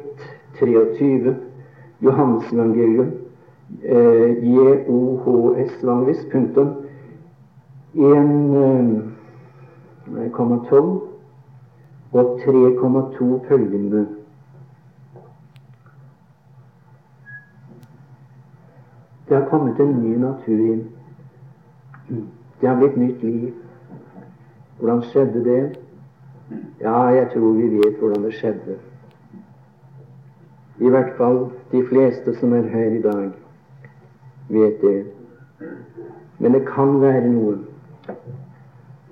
23. 0.58 1.34
Johannesevangelium 2.00 3.12
eh, 3.82 4.36
JOHS 4.42 5.82
vanligvis 5.82 6.26
punktum 6.32 6.68
1,12 7.94 9.14
eh, 10.18 10.90
og 12.12 12.40
3,2 12.40 13.48
følgende 13.48 14.06
Det 19.30 19.38
har 19.38 19.46
kommet 19.46 19.80
en 19.80 19.92
ny 19.92 20.16
natur 20.18 20.58
inn. 20.58 20.86
Det 22.60 22.68
har 22.68 22.76
blitt 22.76 22.96
nytt 22.96 23.20
liv. 23.22 23.52
Hvordan 24.80 25.02
skjedde 25.06 25.42
det? 25.44 25.76
Ja, 26.80 27.04
jeg 27.14 27.28
tror 27.32 27.52
vi 27.52 27.68
vet 27.76 28.00
hvordan 28.00 28.24
det 28.26 28.32
skjedde. 28.34 28.74
I 30.80 30.90
hvert 30.90 31.12
fall 31.16 31.38
de 31.70 31.82
fleste 31.86 32.34
som 32.40 32.56
er 32.58 32.66
her 32.72 32.96
i 32.96 33.02
dag, 33.04 33.28
vet 34.48 34.82
det. 34.82 35.04
Men 36.38 36.58
det 36.58 36.64
kan 36.66 36.96
være 37.00 37.28
noe. 37.30 37.54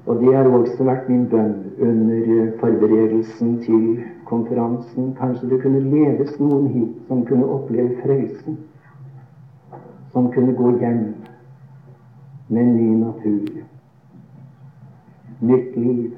Og 0.06 0.18
det 0.24 0.34
har 0.34 0.50
også 0.50 0.82
vært 0.88 1.06
min 1.08 1.28
bønn 1.30 1.54
under 1.78 2.50
forberedelsen 2.58 3.60
til 3.62 4.02
konferansen. 4.26 5.14
Kanskje 5.20 5.52
det 5.52 5.62
kunne 5.62 5.84
ledes 5.94 6.40
noen 6.40 6.66
hit 6.74 7.06
som 7.06 7.22
kunne 7.30 7.46
oppleve 7.46 7.94
frelsen 8.02 8.58
som 10.18 10.32
kunne 10.32 10.52
gå 10.52 10.78
hjem 10.78 11.14
med 12.48 12.62
en 12.62 12.76
ny 12.76 12.96
natur, 13.04 13.48
nytt 15.40 15.76
liv. 15.76 16.16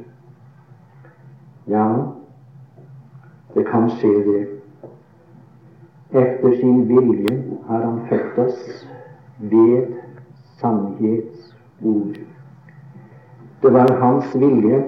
Ja, 1.68 1.84
det 3.55 3.66
kan 3.68 3.90
skje, 3.90 4.12
det. 4.24 4.46
Efter 6.11 6.57
sin 6.57 6.88
vilje 6.88 7.42
har 7.66 7.84
Han 7.84 8.01
født 8.09 8.38
oss 8.38 8.88
ved 9.38 9.92
sannhetsord. 10.61 12.16
Det 13.62 13.72
var 13.72 13.96
Hans 14.01 14.34
vilje 14.34 14.84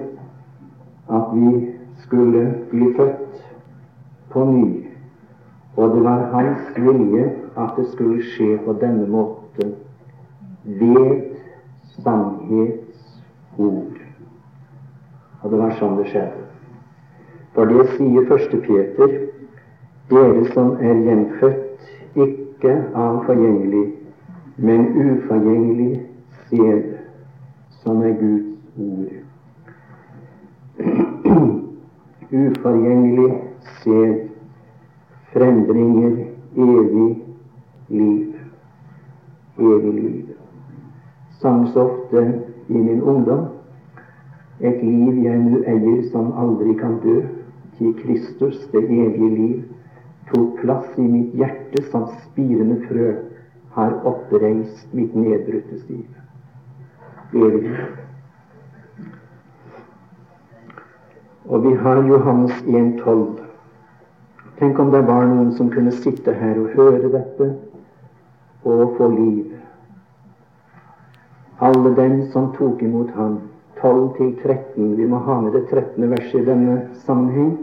at 1.11 1.29
vi 1.35 1.75
skulle 1.99 2.55
bli 2.71 2.95
født 2.97 3.45
på 4.31 4.45
ny, 4.45 4.87
og 5.77 5.95
det 5.97 6.05
var 6.05 6.19
Hans 6.33 6.61
vilje 6.77 7.33
at 7.57 7.71
det 7.77 7.87
skulle 7.93 8.23
skje 8.23 8.59
på 8.65 8.73
denne 8.81 9.07
måten 9.09 9.75
ved 10.65 11.23
sannhetsord. 12.03 13.99
Og 15.43 15.51
det 15.51 15.59
var 15.59 15.73
sånn 15.79 15.97
det 15.99 16.07
skjedde. 16.13 16.43
For 17.57 17.69
det 17.69 17.87
sier 17.97 18.29
første 18.29 18.61
Peter, 18.65 19.17
dere 20.13 20.45
som 20.53 20.75
er 20.81 21.01
gjenfødt, 21.07 21.89
ikke 22.27 22.77
av 22.95 23.23
forgjengelig, 23.27 23.87
men 24.57 24.87
uforgjengelig 24.93 25.93
sjel, 26.49 26.83
som 27.83 28.03
er 28.05 28.13
Guds 28.21 28.77
ord. 28.77 29.13
uforgjengelig 32.43 33.31
sæd 33.81 34.32
frembringer 35.33 36.27
evig 36.57 37.25
liv. 37.89 38.35
Evig 39.59 39.95
liv. 39.95 40.25
Sang 41.41 41.67
så 41.73 41.81
ofte 41.81 42.43
i 42.69 42.79
min 42.79 43.03
ungdom 43.03 43.47
et 44.61 44.83
liv 44.83 45.25
jeg 45.25 45.39
nu 45.43 45.63
eier 45.67 46.03
som 46.13 46.33
aldri 46.39 46.75
kan 46.79 47.01
dø, 47.03 47.23
til 47.79 47.95
Kristus, 47.99 48.59
det 48.73 48.85
evige 48.85 49.31
liv, 49.35 49.63
tok 50.31 50.61
plass 50.61 50.99
i 50.99 51.07
mitt 51.07 51.35
hjerte 51.35 51.83
som 51.91 52.07
spirende 52.29 52.79
frø, 52.87 53.09
har 53.75 53.97
oppreist 54.07 54.95
mitt 54.95 55.17
nedbrutte 55.17 55.81
liv. 55.89 56.07
Evig 57.35 57.63
liv. 57.63 57.81
Og 61.45 61.65
vi 61.65 61.75
har 61.75 62.05
Johannes 62.07 62.63
1,12. 62.63 63.42
Tenk 64.63 64.79
om 64.79 64.93
det 64.95 65.01
var 65.03 65.25
noen 65.27 65.49
som 65.59 65.73
kunne 65.75 65.91
sitte 65.91 66.31
her 66.39 66.55
og 66.63 66.75
høre 66.77 67.09
dette 67.11 67.47
og 68.63 68.93
få 68.95 69.09
liv. 69.11 69.57
Alle 71.59 71.91
dem 71.97 72.21
som 72.31 72.53
tok 72.55 72.85
imot 72.87 73.11
ham. 73.17 73.41
12 73.81 74.05
til 74.21 74.29
13. 74.45 74.93
Vi 75.01 75.07
må 75.11 75.19
ha 75.27 75.41
med 75.41 75.57
det 75.57 75.65
13. 75.67 76.07
verset 76.11 76.37
i 76.41 76.45
denne 76.47 76.77
sammenheng. 77.03 77.57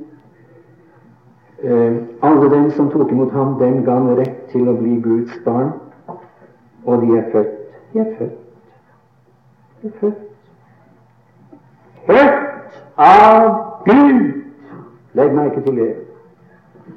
Eh, 1.63 1.95
alle 2.19 2.49
dem 2.51 2.67
som 2.75 2.91
tok 2.91 3.15
imot 3.15 3.31
ham, 3.31 3.55
dem 3.63 3.79
ga 3.87 3.95
han 3.95 4.19
rett 4.19 4.43
til 4.51 4.67
å 4.67 4.75
bli 4.81 4.97
Guds 4.99 5.39
barn. 5.47 5.71
Og 6.83 6.99
de 7.05 7.15
er 7.15 7.31
født. 7.31 7.55
De 7.93 8.03
er 8.03 8.11
født. 8.19 8.35
De 9.79 9.87
er 9.87 9.95
født. 10.03 10.19
Født 12.11 12.83
av 13.07 13.49
Gud! 13.87 14.29
Legg 15.15 15.35
merke 15.39 15.63
til 15.63 15.79
det. 15.79 16.08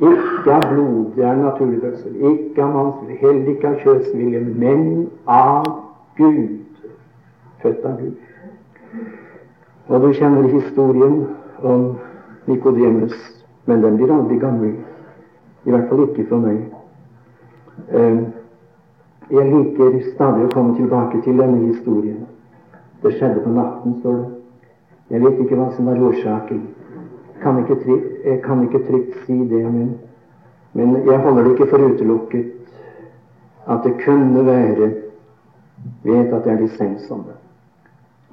Ikke 0.00 0.52
av 0.54 0.64
blod, 0.72 1.12
det 1.16 1.24
er 1.24 1.36
naturlig 1.36 1.80
fødsel. 1.80 2.14
Ikke 2.16 2.62
av 2.64 2.74
manns 2.74 3.00
vilje, 3.02 3.18
heller 3.20 3.50
ikke 3.52 3.68
av 3.68 3.80
kjøtts 3.84 4.14
vilje, 4.16 4.40
men 4.40 4.84
av 5.28 5.68
Gud. 6.16 6.58
Født 7.62 7.84
av 7.86 8.00
Gud. 8.00 8.14
Og 9.88 10.02
du 10.02 10.12
kjenner 10.16 10.48
historien 10.48 11.18
om 11.62 11.86
Nikodemus, 12.46 13.14
men 13.66 13.82
den 13.82 13.96
blir 13.96 14.14
aldri 14.14 14.38
gammel. 14.42 14.76
I 15.64 15.70
hvert 15.70 15.88
fall 15.90 16.06
ikke 16.08 16.26
for 16.30 16.42
meg. 16.42 16.62
Ehm, 17.92 18.22
jeg 19.30 19.48
liker 19.52 19.98
stadig 20.14 20.48
å 20.48 20.54
komme 20.54 20.76
tilbake 20.76 21.22
til 21.22 21.38
denne 21.38 21.66
historien. 21.68 22.24
Det 23.02 23.14
skjedde 23.18 23.44
på 23.44 23.52
natten, 23.54 24.00
står 24.00 24.16
det. 24.18 24.30
Jeg 25.10 25.22
vet 25.22 25.40
ikke 25.44 25.58
hva 25.58 25.68
som 25.76 25.86
var 25.86 26.00
årsaken 26.08 26.62
kan 27.42 27.58
ikke, 27.58 28.00
jeg 28.24 28.42
kan 28.42 28.62
ikke 28.62 28.86
trygt 28.88 29.22
si 29.26 29.38
det, 29.50 29.62
men, 29.72 29.94
men 30.72 30.96
jeg 31.06 31.18
holder 31.18 31.42
det 31.42 31.50
ikke 31.50 31.70
for 31.70 31.86
utelukket 31.90 32.52
at 33.68 33.84
det 33.84 33.94
kunne 34.04 34.46
være 34.46 34.92
Vet 36.02 36.32
at 36.32 36.44
det 36.44 36.52
er 36.52 36.56
dissens 36.56 37.10
om. 37.10 37.24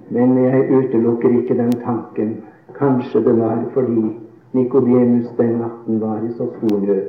Men 0.10 0.38
jeg 0.38 0.72
utelukker 0.72 1.30
ikke 1.30 1.58
den 1.58 1.72
tanken. 1.72 2.44
Kanskje 2.78 3.24
det 3.26 3.40
var 3.40 3.64
fordi 3.74 4.16
Nikodemus 4.54 5.28
den 5.38 5.58
natten 5.62 6.02
var 6.02 6.18
i 6.18 6.32
så 6.32 6.48
stor 6.58 6.80
nød. 6.80 7.06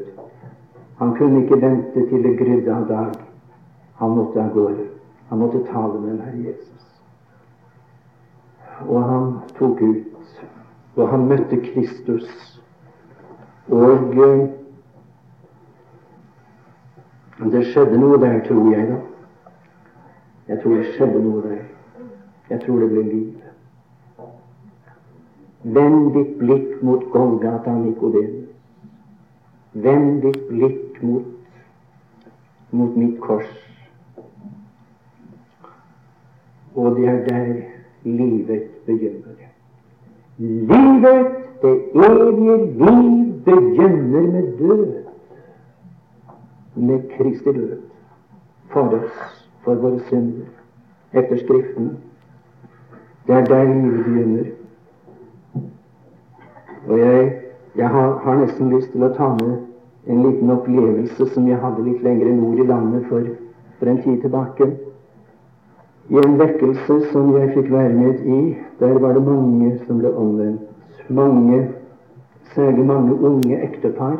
Han 0.98 1.14
kunne 1.16 1.42
ikke 1.42 1.60
vente 1.60 2.08
til 2.08 2.22
det 2.22 2.38
grydde 2.38 2.74
av 2.74 2.88
dag. 2.88 3.12
Han 3.94 4.10
måtte 4.10 4.42
av 4.42 4.52
gårde. 4.54 4.86
Han 5.28 5.38
måtte 5.38 5.64
tale 5.72 6.00
med 6.00 6.10
den 6.10 6.20
Herre 6.20 6.38
Jesus. 6.38 7.00
Og 8.88 9.04
han 9.04 9.32
tok 9.58 9.82
ut 9.82 10.19
og 11.00 11.08
han 11.08 11.28
møtte 11.28 11.56
Kristus. 11.64 12.28
Og 13.72 14.16
eh, 14.24 14.48
det 17.52 17.62
skjedde 17.70 18.00
noe 18.00 18.18
der, 18.20 18.40
tror 18.44 18.72
jeg, 18.74 18.88
da. 18.90 18.98
Jeg 20.50 20.60
tror 20.62 20.76
det 20.76 20.94
skjedde 20.94 21.22
noe 21.24 21.42
der. 21.46 21.62
Jeg 22.50 22.62
tror 22.64 22.82
det 22.82 22.90
ble 22.92 23.04
liv. 23.06 23.36
Vend 25.62 26.12
ditt 26.16 26.34
blikk 26.40 26.80
mot 26.84 27.04
Golgata, 27.12 27.72
Nikodemus. 27.76 28.48
Vend 29.72 30.24
ditt 30.24 30.48
blikk 30.48 31.02
mot, 31.04 31.28
mot 32.74 32.96
mitt 32.96 33.20
kors. 33.22 33.52
Og 36.74 36.96
det 36.96 37.08
er 37.12 37.22
der 37.28 37.54
livet 38.08 38.68
begynner. 38.88 39.49
Livet, 40.40 41.26
det 41.62 41.82
evige 41.94 42.56
liv, 42.66 43.34
begynner 43.44 44.20
med 44.20 44.58
død. 44.58 44.94
Med 46.74 47.00
Kristi 47.16 47.52
død. 47.52 47.78
For 48.68 48.80
oss, 48.80 49.46
for 49.64 49.74
våre 49.74 50.00
synder. 50.08 50.46
Etter 51.12 51.36
Skriften. 51.36 51.98
Det 53.26 53.34
er 53.34 53.44
der 53.44 53.64
livet 53.64 54.04
begynner. 54.04 54.44
Og 56.88 56.98
jeg, 56.98 57.32
jeg 57.76 57.88
har, 57.88 58.18
har, 58.18 58.34
nesten 58.34 58.70
lyst 58.76 58.92
til 58.92 59.04
å 59.04 59.12
ta 59.14 59.28
med 59.42 59.58
en 60.06 60.22
liten 60.24 60.50
opplevelse 60.50 61.26
som 61.34 61.48
jeg 61.48 61.60
hadde 61.60 61.84
litt 61.84 62.00
lenger 62.02 62.32
nord 62.32 62.58
i 62.58 62.66
landet 62.66 63.04
for, 63.08 63.28
for 63.78 63.92
en 63.92 64.02
tid 64.02 64.20
tilbake. 64.20 64.70
I 66.10 66.18
en 66.18 66.38
vekkelse 66.38 66.96
som 67.12 67.28
jeg 67.38 67.52
fikk 67.54 67.68
være 67.70 67.92
med 67.94 68.24
i, 68.26 68.56
der 68.80 68.98
var 68.98 69.14
det 69.14 69.22
mange 69.22 69.76
som 69.86 70.00
ble 70.02 70.10
omvendt. 70.18 70.64
Mange, 71.08 71.60
særlig 72.54 72.86
mange 72.86 73.14
unge 73.14 73.60
ektepar. 73.62 74.16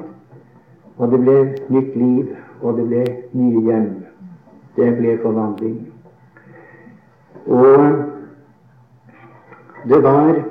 Og 0.99 1.11
det 1.11 1.21
ble 1.25 1.37
nytt 1.69 1.97
liv, 1.97 2.31
og 2.63 2.79
det 2.79 2.87
ble 2.87 3.03
nye 3.33 3.65
hjem. 3.67 3.91
Det 4.77 4.93
ble 5.01 5.19
forvandling. 5.23 5.81
Og 7.47 7.83
det 9.91 10.03
var 10.07 10.43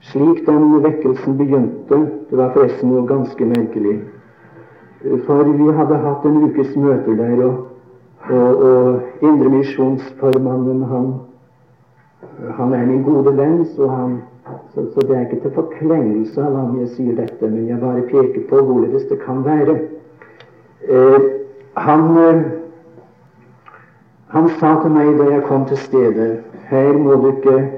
slik 0.00 0.46
den 0.46 0.82
vekkelsen 0.84 1.36
begynte. 1.36 2.04
Det 2.30 2.40
var 2.40 2.54
forresten 2.56 2.88
noe 2.88 3.04
ganske 3.06 3.52
merkelig. 3.52 3.98
For 5.26 5.44
vi 5.44 5.72
hadde 5.76 6.04
hatt 6.08 6.24
en 6.24 6.44
ukes 6.48 6.72
møter 6.76 7.20
der, 7.20 7.42
og 7.44 7.67
og, 8.28 8.62
og 8.68 9.00
Indremisjonsformannen, 9.22 10.82
han, 10.82 11.12
han 12.58 12.74
er 12.74 12.86
min 12.86 13.02
gode 13.02 13.36
venn, 13.36 13.62
så, 13.76 13.88
han, 13.88 14.18
så, 14.74 14.84
så, 14.94 15.06
det 15.06 15.16
er 15.16 15.26
ikke 15.26 15.40
til 15.44 15.54
forklengelse 15.56 16.42
av 16.44 16.56
ham 16.56 16.76
jeg 16.80 16.92
sier 16.96 17.16
dette, 17.16 17.48
men 17.48 17.68
jeg 17.68 17.80
bare 17.80 18.04
peker 18.10 18.44
på 18.50 18.62
hvorledes 18.68 19.08
det 19.10 19.20
kan 19.24 19.44
være. 19.46 19.78
Eh, 20.88 21.18
han, 21.78 22.04
eh, 22.16 22.44
han 24.34 24.52
sa 24.60 24.76
til 24.82 24.94
meg 24.94 25.16
da 25.18 25.32
jeg 25.32 25.48
kom 25.48 25.66
til 25.68 25.80
stedet 25.88 26.30
her 26.68 26.92
må 26.92 27.14
du 27.14 27.26
ikke, 27.36 27.70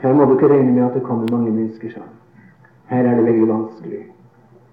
her 0.00 0.12
må 0.14 0.24
du 0.24 0.32
ikke 0.36 0.48
regne 0.48 0.72
med 0.72 0.84
at 0.84 0.94
det 0.94 1.02
kommer 1.02 1.28
mange 1.32 1.50
mennesker. 1.50 1.90
Sa. 1.90 2.00
Her 2.86 3.04
er 3.04 3.16
det 3.16 3.24
veldig 3.24 3.48
vanskelig. 3.48 4.00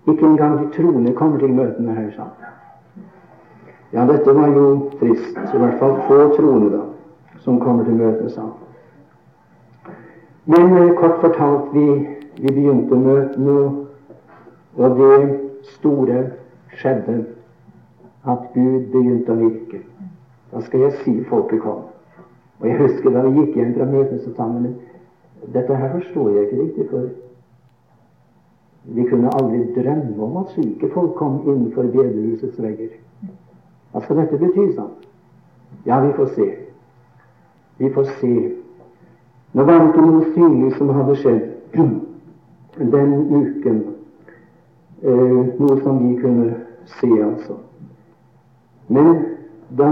Ikke 0.07 0.25
engang 0.25 0.59
de 0.59 0.67
troende 0.75 1.13
kommer 1.13 1.39
til 1.39 1.53
møtene 1.53 1.95
her. 1.95 2.09
Sa. 2.15 2.27
Ja, 3.91 4.05
dette 4.05 4.33
var 4.33 4.47
jo 4.47 4.89
trist. 4.99 5.37
I 5.37 5.57
hvert 5.57 5.79
fall 5.79 5.95
få 6.07 6.17
troende, 6.35 6.69
da, 6.77 7.39
som 7.39 7.59
kommer 7.59 7.83
til 7.87 7.95
møtet 7.95 8.31
sammen. 8.31 8.53
Men 10.45 10.73
eh, 10.77 10.95
kort 10.95 11.19
fortalt, 11.21 11.73
vi, 11.73 11.85
vi 12.41 12.51
begynte 12.51 12.95
møtene, 12.95 13.57
og 14.77 14.99
det 14.99 15.39
store 15.77 16.23
skjedde 16.75 17.17
at 18.27 18.43
Gud 18.53 18.91
begynte 18.91 19.31
å 19.33 19.39
virke. 19.39 19.81
Da 20.51 20.61
skal 20.67 20.85
jeg 20.85 20.99
si 21.03 21.15
folket 21.29 21.63
kom. 21.63 21.87
Og 22.59 22.67
jeg 22.67 22.79
husker 22.81 23.13
da 23.13 23.23
vi 23.25 23.39
gikk 23.39 23.55
hjem 23.55 23.73
fra 23.77 23.87
møtet, 23.87 24.21
så 24.23 24.35
sa 24.35 24.47
vi 24.51 24.75
dette 25.53 25.75
her 25.75 25.91
forstår 25.93 26.29
jeg 26.33 26.45
ikke 26.47 26.61
riktig, 26.61 26.85
for 26.91 27.09
vi 28.97 29.03
kunne 29.09 29.33
aldri 29.39 29.65
drømme 29.75 30.23
om 30.23 30.39
at 30.41 30.55
slike 30.55 30.89
folk 30.93 31.13
kom 31.19 31.41
innenfor 31.45 31.91
bedehusets 31.93 32.59
vegger. 32.61 32.95
Hva 33.97 34.03
skal 34.05 34.19
dette 34.19 34.37
bety, 34.37 34.63
sånn? 34.75 34.91
Ja, 35.89 35.95
vi 36.03 36.11
får 36.13 36.27
se. 36.35 36.45
Vi 37.81 37.89
får 37.95 38.11
se. 38.19 38.33
Nå 39.57 39.65
var 39.65 39.79
det 39.79 39.87
ikke 39.87 40.03
noe 40.05 40.27
synlig 40.35 40.69
som 40.77 40.91
hadde 40.93 41.15
skjedd 41.17 41.79
den 42.93 43.15
uken. 43.31 43.79
Eh, 45.01 45.33
noe 45.63 45.79
som 45.81 45.97
vi 46.03 46.11
kunne 46.21 46.59
se, 46.99 47.09
altså. 47.25 47.57
Men 48.93 49.11
da 49.81 49.89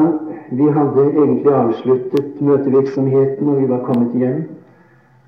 vi 0.54 0.70
hadde 0.78 1.10
egentlig 1.10 1.58
avsluttet 1.64 2.46
møtevirksomheten 2.46 3.50
og 3.50 3.64
vi 3.64 3.74
var 3.74 3.86
kommet 3.90 4.14
hjem, 4.22 4.42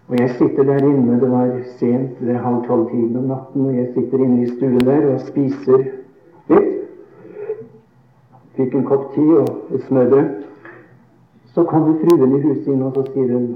og 0.06 0.20
jeg 0.22 0.36
sitter 0.38 0.70
der 0.70 0.86
inne, 0.86 1.18
det 1.18 1.34
var 1.34 1.50
sent, 1.82 2.22
det 2.22 2.38
er 2.38 2.46
halv 2.46 2.62
tolv-tiden 2.70 3.24
om 3.26 3.32
natten, 3.34 3.72
og 3.72 3.82
jeg 3.82 3.90
sitter 3.98 4.22
inne 4.22 4.44
i 4.46 4.54
stuen 4.54 4.86
der 4.86 5.16
og 5.16 5.24
spiser 5.34 5.88
litt 6.54 6.77
fikk 8.58 8.76
en 8.76 8.88
kopp 8.88 9.14
te 9.14 9.24
og 9.42 9.74
et 9.76 9.86
smørbrød. 9.88 10.30
Så 11.54 11.64
kommer 11.70 11.98
fruen 12.02 12.36
i 12.36 12.42
huset 12.44 12.68
inn, 12.74 12.84
og 12.86 12.98
så 12.98 13.06
sier 13.14 13.34
hun 13.34 13.48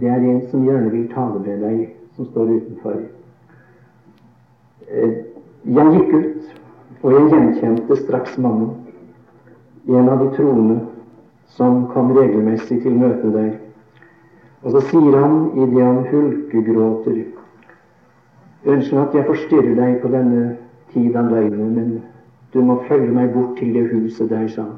det 0.00 0.08
er 0.10 0.24
en 0.26 0.40
som 0.50 0.64
gjerne 0.66 0.90
vil 0.90 1.06
tale 1.12 1.38
med 1.44 1.60
deg, 1.62 1.82
som 2.16 2.26
står 2.32 2.48
utenfor. 2.56 2.96
Eh, 4.88 5.12
jeg 5.76 5.92
gikk 5.94 6.14
ut, 6.14 6.48
og 7.02 7.12
jeg 7.14 7.28
gjenkjente 7.30 7.96
straks 8.00 8.34
mannen. 8.38 8.74
En 9.86 10.08
av 10.10 10.24
de 10.24 10.32
troende 10.34 10.80
som 11.54 11.84
kom 11.92 12.10
regelmessig 12.16 12.80
til 12.82 12.98
møtet 12.98 13.32
der. 13.36 13.52
Og 14.64 14.74
så 14.74 14.82
sier 14.90 15.14
han 15.22 15.52
idet 15.54 15.84
han 15.84 16.02
hulkegråter 16.10 17.24
Unnskyld 18.66 18.98
at 18.98 19.12
jeg 19.14 19.26
forstyrrer 19.28 19.74
deg 19.78 19.98
på 20.02 20.08
denne 20.10 20.56
tid 20.90 21.14
av 21.14 21.28
døgnet, 21.30 21.68
men 21.76 21.90
du 22.56 22.62
må 22.64 22.78
følge 22.88 23.12
meg 23.12 23.32
bort 23.34 23.58
til 23.58 23.74
det 23.74 23.84
huset 23.92 24.30
der, 24.32 24.48
sa 24.48 24.62
han. 24.64 24.76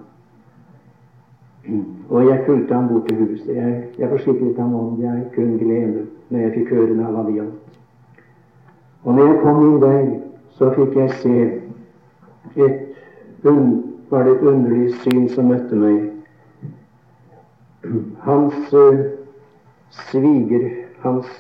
Og 2.08 2.26
jeg 2.26 2.42
fulgte 2.46 2.74
ham 2.74 2.88
bort 2.88 3.06
til 3.06 3.16
huset. 3.22 3.56
Jeg, 3.56 3.84
jeg 3.98 4.08
forsikret 4.10 4.58
ham 4.58 4.74
om 4.74 4.96
det 4.96 5.12
kunne 5.34 5.58
kun 5.58 5.58
glede 5.58 6.06
når 6.28 6.38
jeg 6.38 6.52
fikk 6.56 6.72
høre 6.74 6.94
hva 6.98 7.22
det 7.26 7.34
gjaldt. 7.34 7.78
Og 9.04 9.14
når 9.14 9.26
jeg 9.26 9.38
kom 9.42 9.60
inn 9.66 9.80
der, 9.82 10.08
så 10.58 10.72
fikk 10.74 10.96
jeg 10.98 11.10
se 11.22 11.34
et, 12.56 12.80
var 14.10 14.24
det 14.26 14.34
et 14.34 14.42
underlig 14.50 14.90
syn 15.04 15.28
som 15.30 15.52
møtte 15.52 15.78
meg. 15.78 16.02
Hans 18.26 18.74
uh, 18.74 19.04
sviger, 19.90 20.68
hans 21.04 21.30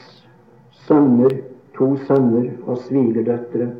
sønner, 0.86 1.34
to 1.76 1.96
sønner 2.06 2.50
og 2.66 2.78
svigerdøtre, 2.86 3.72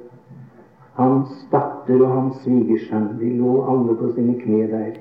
hans 0.99 1.47
datter 1.53 2.03
og 2.03 2.11
hans 2.11 2.41
svigersønn, 2.43 3.13
de 3.21 3.31
lå 3.39 3.55
alle 3.71 3.95
på 4.01 4.11
sine 4.17 4.35
kne 4.41 4.67
der. 4.73 4.97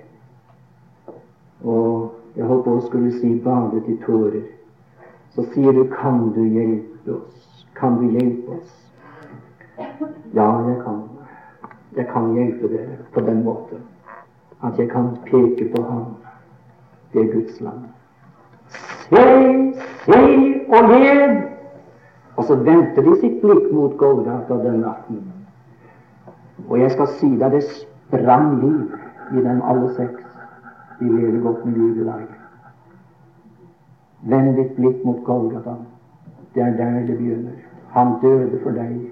Og 1.66 2.14
jeg 2.38 2.45
holdt 2.45 2.66
på 2.68 2.76
å 2.78 2.86
skulle 2.86 3.12
si 3.18 3.34
badet 3.41 3.88
i 3.89 3.98
tårer. 4.06 4.45
Så 5.34 5.45
sier 5.54 5.74
du, 5.74 5.84
kan 5.93 6.30
du 6.36 6.43
hjelpe 6.45 7.18
oss? 7.18 7.66
Kan 7.78 7.98
du 8.02 8.12
hjelpe 8.14 8.60
oss? 8.60 8.74
Ja, 10.34 10.50
jeg 10.70 10.80
kan. 10.86 11.04
Jeg 11.98 12.06
kan 12.14 12.34
hjelpe 12.38 12.70
dere 12.70 12.98
på 13.14 13.22
den 13.26 13.43
måten 13.45 13.86
at 14.66 14.78
jeg 14.78 14.89
kan 14.89 15.12
peke 15.26 15.70
på 15.76 15.84
ham. 15.84 16.06
Det 17.14 17.22
er 17.22 17.34
Guds 17.34 17.62
land. 17.62 17.88
Se, 19.10 19.24
se 20.06 20.22
og 20.70 20.89
lev! 20.89 21.38
Og 22.36 22.43
så 22.43 22.56
vendte 22.56 23.02
de 23.02 23.16
sitt 23.22 23.41
blikk 23.41 23.72
mot 23.74 23.98
Golgata 23.98 24.58
den 24.62 24.82
natten. 24.86 25.22
Og 26.70 26.80
jeg 26.80 26.91
skal 26.91 27.08
si 27.20 27.30
deg, 27.38 27.51
det 27.51 27.64
sprang 28.08 28.58
liv 28.62 28.95
i 29.38 29.43
dem 29.43 29.62
alle 29.62 29.91
seks. 29.95 30.24
De 30.99 31.05
lever 31.05 31.41
godt 31.43 31.66
med 31.66 31.76
Gud 31.76 32.01
i 32.01 32.05
dag. 32.08 32.26
Vend 34.22 34.55
ditt 34.58 34.74
blikk 34.76 35.03
mot 35.05 35.24
Golgata. 35.26 35.76
Det 36.55 36.64
er 36.64 36.78
der 36.78 37.05
det 37.05 37.18
begynner. 37.18 37.60
Han 37.93 38.18
døde 38.22 38.60
for 38.64 38.72
deg. 38.72 39.12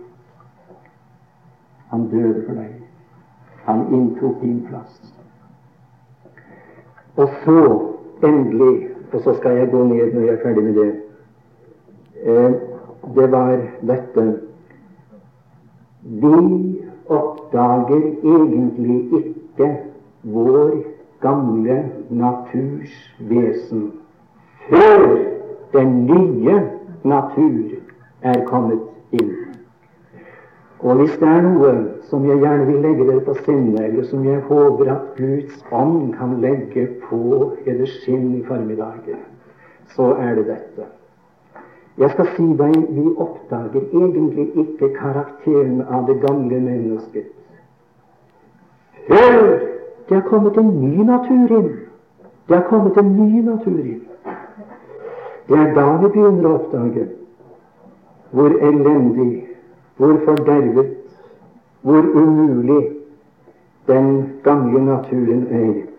Han 1.92 2.10
døde 2.10 2.44
for 2.48 2.54
deg. 2.54 2.74
Han 3.66 3.86
inntok 3.94 4.42
din 4.42 4.66
plass. 4.70 5.14
Og 7.16 7.30
så, 7.44 7.92
endelig, 8.24 8.90
og 9.14 9.22
så 9.22 9.34
skal 9.38 9.58
jeg 9.58 9.70
gå 9.72 9.84
ned 9.84 10.14
når 10.14 10.22
jeg 10.22 10.34
er 10.34 10.42
ferdig 10.44 10.64
med 10.64 10.74
det 10.74 10.94
eh, 12.24 12.54
Det 13.16 13.32
var 13.32 13.62
dette 13.88 14.26
Vi 16.02 16.85
oppdager 17.10 18.06
egentlig 18.24 19.00
ikke 19.20 19.70
vår 20.24 20.76
gamle 21.22 21.78
naturs 22.10 22.96
vesen 23.20 23.92
før 24.70 25.06
den 25.74 26.06
nye 26.06 26.62
natur 27.04 27.76
er 28.22 28.46
kommet 28.46 28.82
inn. 29.12 29.34
Og 30.80 31.00
hvis 31.00 31.16
det 31.22 31.30
er 31.30 31.42
noe 31.46 31.72
som 32.10 32.26
jeg 32.30 32.42
gjerne 32.42 32.66
vil 32.68 32.82
legge 32.84 33.08
dere 33.08 33.24
på 33.26 33.36
sinne, 33.46 33.86
eller 33.88 34.06
som 34.10 34.26
jeg 34.26 34.42
håper 34.50 34.92
at 34.92 35.16
Guds 35.18 35.64
ånd 35.72 36.14
kan 36.18 36.38
legge 36.42 36.88
på 37.08 37.56
eller 37.66 37.90
skinn 38.00 38.36
i 38.40 38.44
formiddagen, 38.46 39.24
så 39.96 40.14
er 40.20 40.36
det 40.36 40.48
dette. 40.50 40.90
Jeg 41.98 42.12
skal 42.12 42.28
si 42.36 42.46
deg, 42.60 42.76
vi 42.92 43.06
oppdager 43.24 43.86
egentlig 43.94 44.50
ikke 44.60 44.92
karakteren 44.98 45.82
av 45.88 46.08
det 46.10 46.20
gamle 46.26 46.60
mennesket 46.60 47.32
før 49.06 49.60
det 50.10 50.16
har 50.16 50.26
kommet 50.30 50.58
en 50.58 50.70
ny 50.82 51.04
natur 51.04 51.52
inn. 51.60 51.72
Det 52.48 52.56
har 52.56 52.68
kommet 52.70 52.98
en 52.98 53.12
ny 53.18 53.42
natur 53.46 53.80
inn. 53.80 54.02
Det 55.48 55.58
er 55.60 55.74
da 55.78 55.86
vi 56.02 56.10
begynner 56.10 56.50
å 56.50 56.56
oppdage 56.60 57.08
hvor 58.36 58.56
elendig, 58.70 59.46
hvor 59.98 60.18
fordervet, 60.26 60.94
hvor 61.86 62.08
umulig 62.14 62.82
den 63.88 64.10
gamle 64.44 64.82
naturen 64.86 65.46
er. 65.52 65.95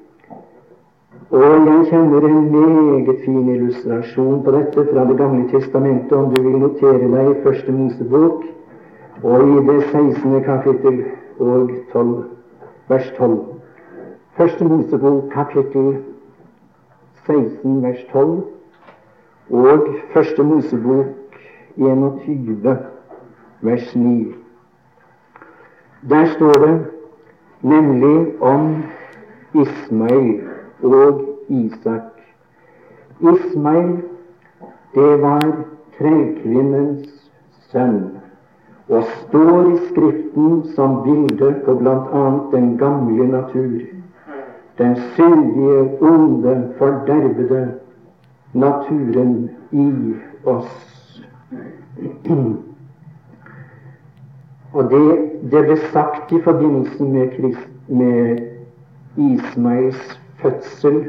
Og 1.31 1.43
jeg 1.43 1.87
kjenner 1.91 2.21
en 2.29 2.51
meget 2.53 3.17
fin 3.25 3.49
illustrasjon 3.49 4.45
på 4.45 4.51
dette 4.55 4.85
fra 4.93 5.05
Det 5.09 5.17
gamle 5.19 5.49
testamentet, 5.51 6.13
om 6.13 6.35
du 6.35 6.43
vil 6.43 6.59
notere 6.59 7.09
deg 7.11 7.31
i 7.31 7.41
Første 7.43 7.73
Mosebok 7.73 8.45
og 9.23 9.43
i 9.43 9.65
det 9.67 9.83
16. 9.91 10.45
kapittel 10.45 11.05
og 11.39 11.71
12, 11.93 12.25
vers 12.89 13.11
12. 13.19 13.39
Første 14.37 14.65
Mosebok 14.65 15.23
kapittel 15.33 15.97
16, 17.27 17.83
vers 17.83 18.07
12 18.13 18.43
og 19.51 19.89
Første 20.15 20.43
Mosebok 20.43 21.41
21, 21.77 22.79
vers 23.61 23.97
9. 23.97 24.35
Der 26.11 26.27
står 26.37 26.53
det 26.67 26.87
nemlig 27.63 28.43
om 28.43 28.85
Ismail 29.55 30.56
og 30.83 31.23
Isak. 31.49 32.03
Ismail, 33.21 34.03
det 34.95 35.23
var 35.23 35.45
trellkvinnens 35.99 37.31
sønn, 37.71 38.01
og 38.89 39.05
står 39.21 39.71
i 39.71 39.77
Skriften 39.89 40.63
som 40.75 41.01
bilde 41.05 41.55
på 41.65 41.75
bl.a. 41.81 42.25
den 42.53 42.77
gamle 42.79 43.29
natur, 43.29 43.81
den 44.79 44.97
syndige, 45.15 45.79
onde, 46.01 46.73
fordervede 46.79 47.75
naturen 48.53 49.51
i 49.73 50.15
oss. 50.45 51.23
Og 54.73 54.91
det, 54.91 55.03
det 55.51 55.65
ble 55.65 55.77
sagt 55.93 56.33
i 56.33 56.41
forbindelse 56.45 57.05
med, 57.05 57.33
Christ, 57.33 57.69
med 57.89 58.39
Ismails 59.17 60.21
fødsel 60.43 61.05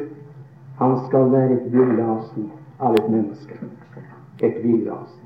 han 0.78 0.98
skal 1.08 1.32
være 1.32 1.52
et 1.52 1.72
villasen 1.74 2.52
av 2.80 2.94
et 2.94 3.10
menneske. 3.10 3.58
Et 4.40 4.60
villasen. 4.64 5.24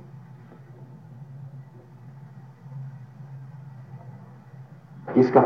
De 5.16 5.24
skal, 5.28 5.43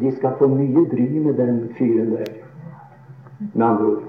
de 0.00 0.12
skal 0.16 0.34
få 0.38 0.48
mye 0.52 0.84
bry 0.90 1.06
med 1.24 1.38
den 1.40 1.62
fyren 1.78 2.10
der, 2.12 2.32
med 3.54 3.66
andre 3.66 3.86
ord. 3.86 4.02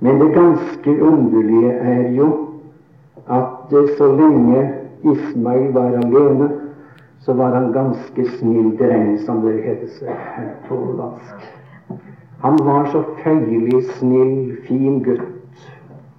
Men 0.00 0.20
det 0.20 0.34
ganske 0.34 1.02
underlige 1.02 1.72
er 1.72 2.10
jo 2.10 2.48
at 3.30 3.70
så 3.98 4.16
lenge 4.16 4.70
Ismail 5.02 5.74
var 5.74 5.92
alene, 6.02 6.50
så 7.20 7.32
var 7.32 7.54
han 7.54 7.72
ganske 7.72 8.28
snill 8.38 8.78
dreng, 8.78 9.18
som 9.20 9.40
det 9.46 9.62
heter 9.62 10.14
på 10.68 10.76
dansk. 10.98 11.46
Han 12.40 12.58
var 12.64 12.86
så 12.92 13.02
føyelig 13.22 13.82
snill, 13.98 14.56
fin 14.68 15.02
gutt, 15.02 15.66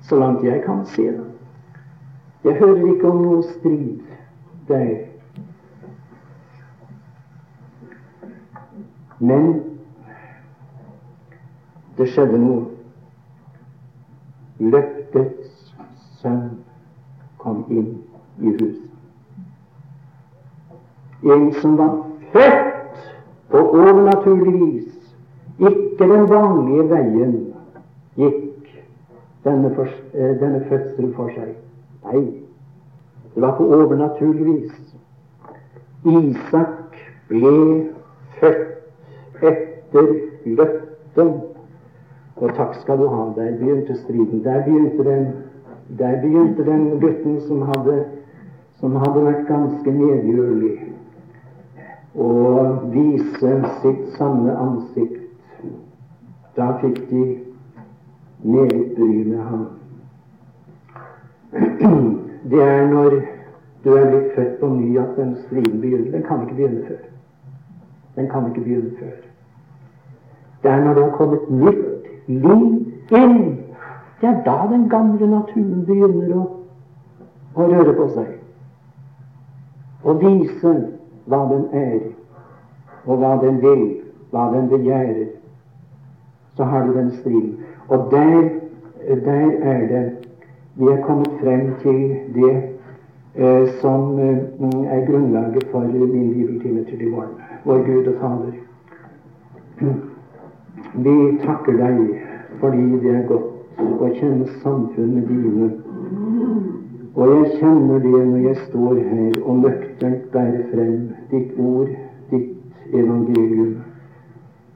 så 0.02 0.20
langt 0.20 0.44
jeg 0.44 0.64
kan 0.66 0.86
se 0.86 1.02
det. 1.02 1.26
Jeg 2.44 2.54
hører 2.54 2.94
ikke 2.94 3.10
om 3.10 3.22
noe 3.22 3.44
strid 3.44 4.00
der. 4.68 5.08
Men 9.20 9.52
det 11.98 12.10
skjedde 12.10 12.38
noe 12.42 12.66
løftets 14.62 15.74
sønn 16.22 16.62
kom 17.42 17.64
inn 17.70 17.92
i 18.42 18.54
huset. 18.58 18.88
En 21.22 21.52
som 21.62 21.78
var 21.78 21.94
født 22.34 23.06
på 23.52 23.62
overnaturlig 23.62 24.54
vis, 24.62 24.81
ikke 25.62 26.08
den 26.10 26.30
vanlige 26.30 26.88
veien, 26.90 27.36
gikk 28.18 28.72
denne, 29.46 29.74
for, 29.76 29.88
eh, 30.14 30.34
denne 30.42 30.64
fødselen 30.70 31.14
for 31.14 31.30
seg. 31.36 31.54
Nei, 32.06 32.24
det 33.36 33.42
var 33.42 33.56
på 33.58 33.70
overnaturlig 33.70 34.46
vis. 34.46 34.96
Isak 36.06 36.98
ble 37.30 37.56
født 38.40 39.42
etter 39.42 40.14
løftet 40.46 41.52
og 42.42 42.54
takk 42.58 42.76
skal 42.82 42.98
du 42.98 43.08
ha. 43.08 43.26
Der 43.36 43.58
begynte 43.60 43.96
striden. 43.96 44.44
Der 44.44 44.64
begynte 44.66 45.04
den, 45.04 45.28
der 46.00 46.22
begynte 46.22 46.66
den 46.66 47.00
gutten 47.00 47.42
som 47.42 47.62
hadde, 47.62 48.06
som 48.80 48.96
hadde 48.96 49.26
vært 49.26 49.48
ganske 49.48 49.92
medgjørlig, 49.94 50.78
å 52.18 52.30
vise 52.92 53.52
sitt 53.82 54.08
sanne 54.18 54.56
ansikt. 54.58 55.21
Da 56.62 56.78
fikk 56.82 57.10
de 57.10 57.40
meget 58.44 58.92
bry 58.96 59.24
med 59.26 59.38
ham. 59.38 59.68
Det 62.50 62.62
er 62.64 62.88
når 62.88 63.10
du 63.84 63.94
er 63.94 64.10
blitt 64.10 64.36
født 64.36 64.60
på 64.60 64.68
ny 64.68 65.00
at 65.00 65.16
den 65.18 65.36
striden 65.36 65.82
begynner. 65.82 66.12
Den 66.12 66.24
kan 66.24 66.42
ikke 66.42 66.56
begynne 66.56 66.86
før. 66.88 67.02
Den 68.16 68.30
kan 68.30 68.48
ikke 68.48 68.62
begynne 68.62 68.92
før. 69.00 69.16
Det 70.64 70.72
er 70.72 70.84
når 70.84 70.94
det 70.94 71.04
har 71.04 71.18
kommet 71.18 71.50
nytt 71.50 72.06
liv 72.28 72.86
inn. 73.24 73.58
Det 74.22 74.30
er 74.30 74.44
da 74.46 74.58
den 74.76 74.90
gamle 74.90 75.28
naturen 75.28 75.86
begynner 75.86 76.38
å, 76.38 76.46
å 77.56 77.70
røre 77.74 77.98
på 77.98 78.10
seg. 78.14 78.32
Og 80.04 80.22
vise 80.22 80.78
hva 81.26 81.44
den 81.50 81.68
er, 81.74 82.00
og 83.06 83.18
hva 83.18 83.38
den 83.42 83.62
vil, 83.66 83.86
hva 84.30 84.52
den 84.54 84.70
begjærer, 84.70 85.41
så 86.56 86.64
har 86.64 86.86
du 86.88 86.94
den 86.94 87.12
striden. 87.12 87.58
Og 87.88 88.08
der, 88.12 88.50
der 89.26 89.52
er 89.62 89.88
det 89.88 90.22
vi 90.76 90.86
er 90.86 91.02
kommet 91.02 91.30
frem 91.42 91.74
til 91.82 92.16
det 92.36 92.64
eh, 93.36 93.68
som 93.82 94.20
eh, 94.20 94.38
er 94.96 95.06
grunnlaget 95.06 95.68
for 95.72 95.80
min 95.80 96.34
bibeltime 96.34 96.84
til 96.84 97.02
i 97.02 97.10
morgen. 97.10 97.36
Vår 97.66 97.78
Gud 97.78 98.08
og 98.08 98.14
Fader. 98.20 98.54
Vi 100.96 101.38
takker 101.44 101.72
deg 101.72 102.22
fordi 102.60 102.84
det 103.04 103.16
er 103.16 103.28
godt 103.28 104.02
å 104.02 104.10
kjenne 104.16 104.48
samfunnet 104.64 105.28
dine. 105.28 105.70
Og 107.16 107.30
jeg 107.36 107.60
kjenner 107.60 108.00
det 108.00 108.12
når 108.12 108.44
jeg 108.48 108.58
står 108.68 109.00
her 109.12 109.40
og 109.44 109.64
nøkternt 109.66 110.28
bærer 110.32 110.68
frem 110.72 111.10
ditt 111.32 111.58
ord, 111.60 111.90
ditt 112.32 112.94
evangelium. 112.94 113.76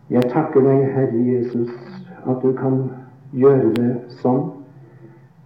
Jeg 0.10 0.24
takker 0.30 0.62
deg, 0.62 0.84
Herre 0.94 1.22
Jesus, 1.26 1.72
at 2.30 2.42
du 2.44 2.52
kan 2.54 2.76
gjøre 3.34 3.72
det 3.74 3.94
sånn 4.20 4.44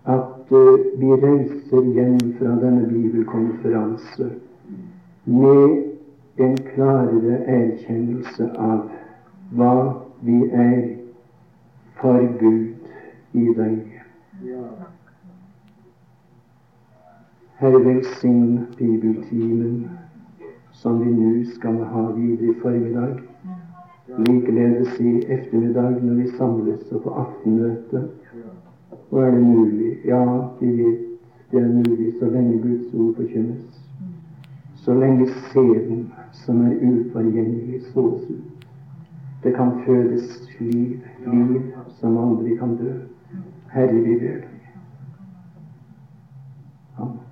at 0.04 0.52
uh, 0.52 0.82
vi 1.00 1.14
reiser 1.22 1.88
hjem 1.96 2.18
fra 2.40 2.58
denne 2.60 2.90
bibelkonferanse 2.90 4.28
med 5.30 6.44
en 6.44 6.58
klarere 6.74 7.40
erkjennelse 7.56 8.50
av 8.60 8.84
hva 9.56 9.72
vi 10.28 10.42
er 10.52 10.84
for 12.02 12.28
Gud 12.44 13.40
i 13.40 13.48
deg. 13.62 13.80
Herre, 17.64 17.80
velsign 17.88 18.68
bibeltimen 18.76 19.88
som 20.84 21.00
vi 21.00 21.16
nå 21.16 21.34
skal 21.56 21.80
ha 21.96 22.10
videre 22.16 22.52
i 22.52 22.60
formiddag 22.60 23.29
likeledes 24.18 25.00
i 25.00 25.18
ettermiddag 25.32 26.02
når 26.02 26.14
vi 26.14 26.28
samles 26.38 26.92
og 26.92 27.04
får 27.04 27.20
aftenmøte. 27.26 28.04
Og 29.12 29.24
er 29.24 29.32
det 29.32 29.42
mulig? 29.42 29.98
Ja, 30.06 30.24
vi 30.60 30.72
vet 30.78 31.06
det 31.52 31.60
er 31.60 31.68
mulig 31.68 32.14
så 32.20 32.30
lenge 32.30 32.62
Guds 32.62 32.94
ord 32.94 33.16
forkynnes. 33.16 33.82
Så 34.76 34.94
lenge 34.94 35.28
seden 35.28 36.12
som 36.32 36.62
er 36.66 36.76
uforgjengelig, 36.76 37.82
sås 37.94 38.30
ut. 38.30 38.68
Det 39.44 39.56
kan 39.56 39.72
føles 39.86 40.50
liv, 40.60 41.00
liv 41.26 41.62
som 42.00 42.18
aldri 42.18 42.56
kan 42.56 42.78
dø. 42.78 42.94
Herre, 43.72 43.94
vi 43.94 44.20
ber 44.20 44.36
deg. 44.36 44.46
Amen. 46.98 47.29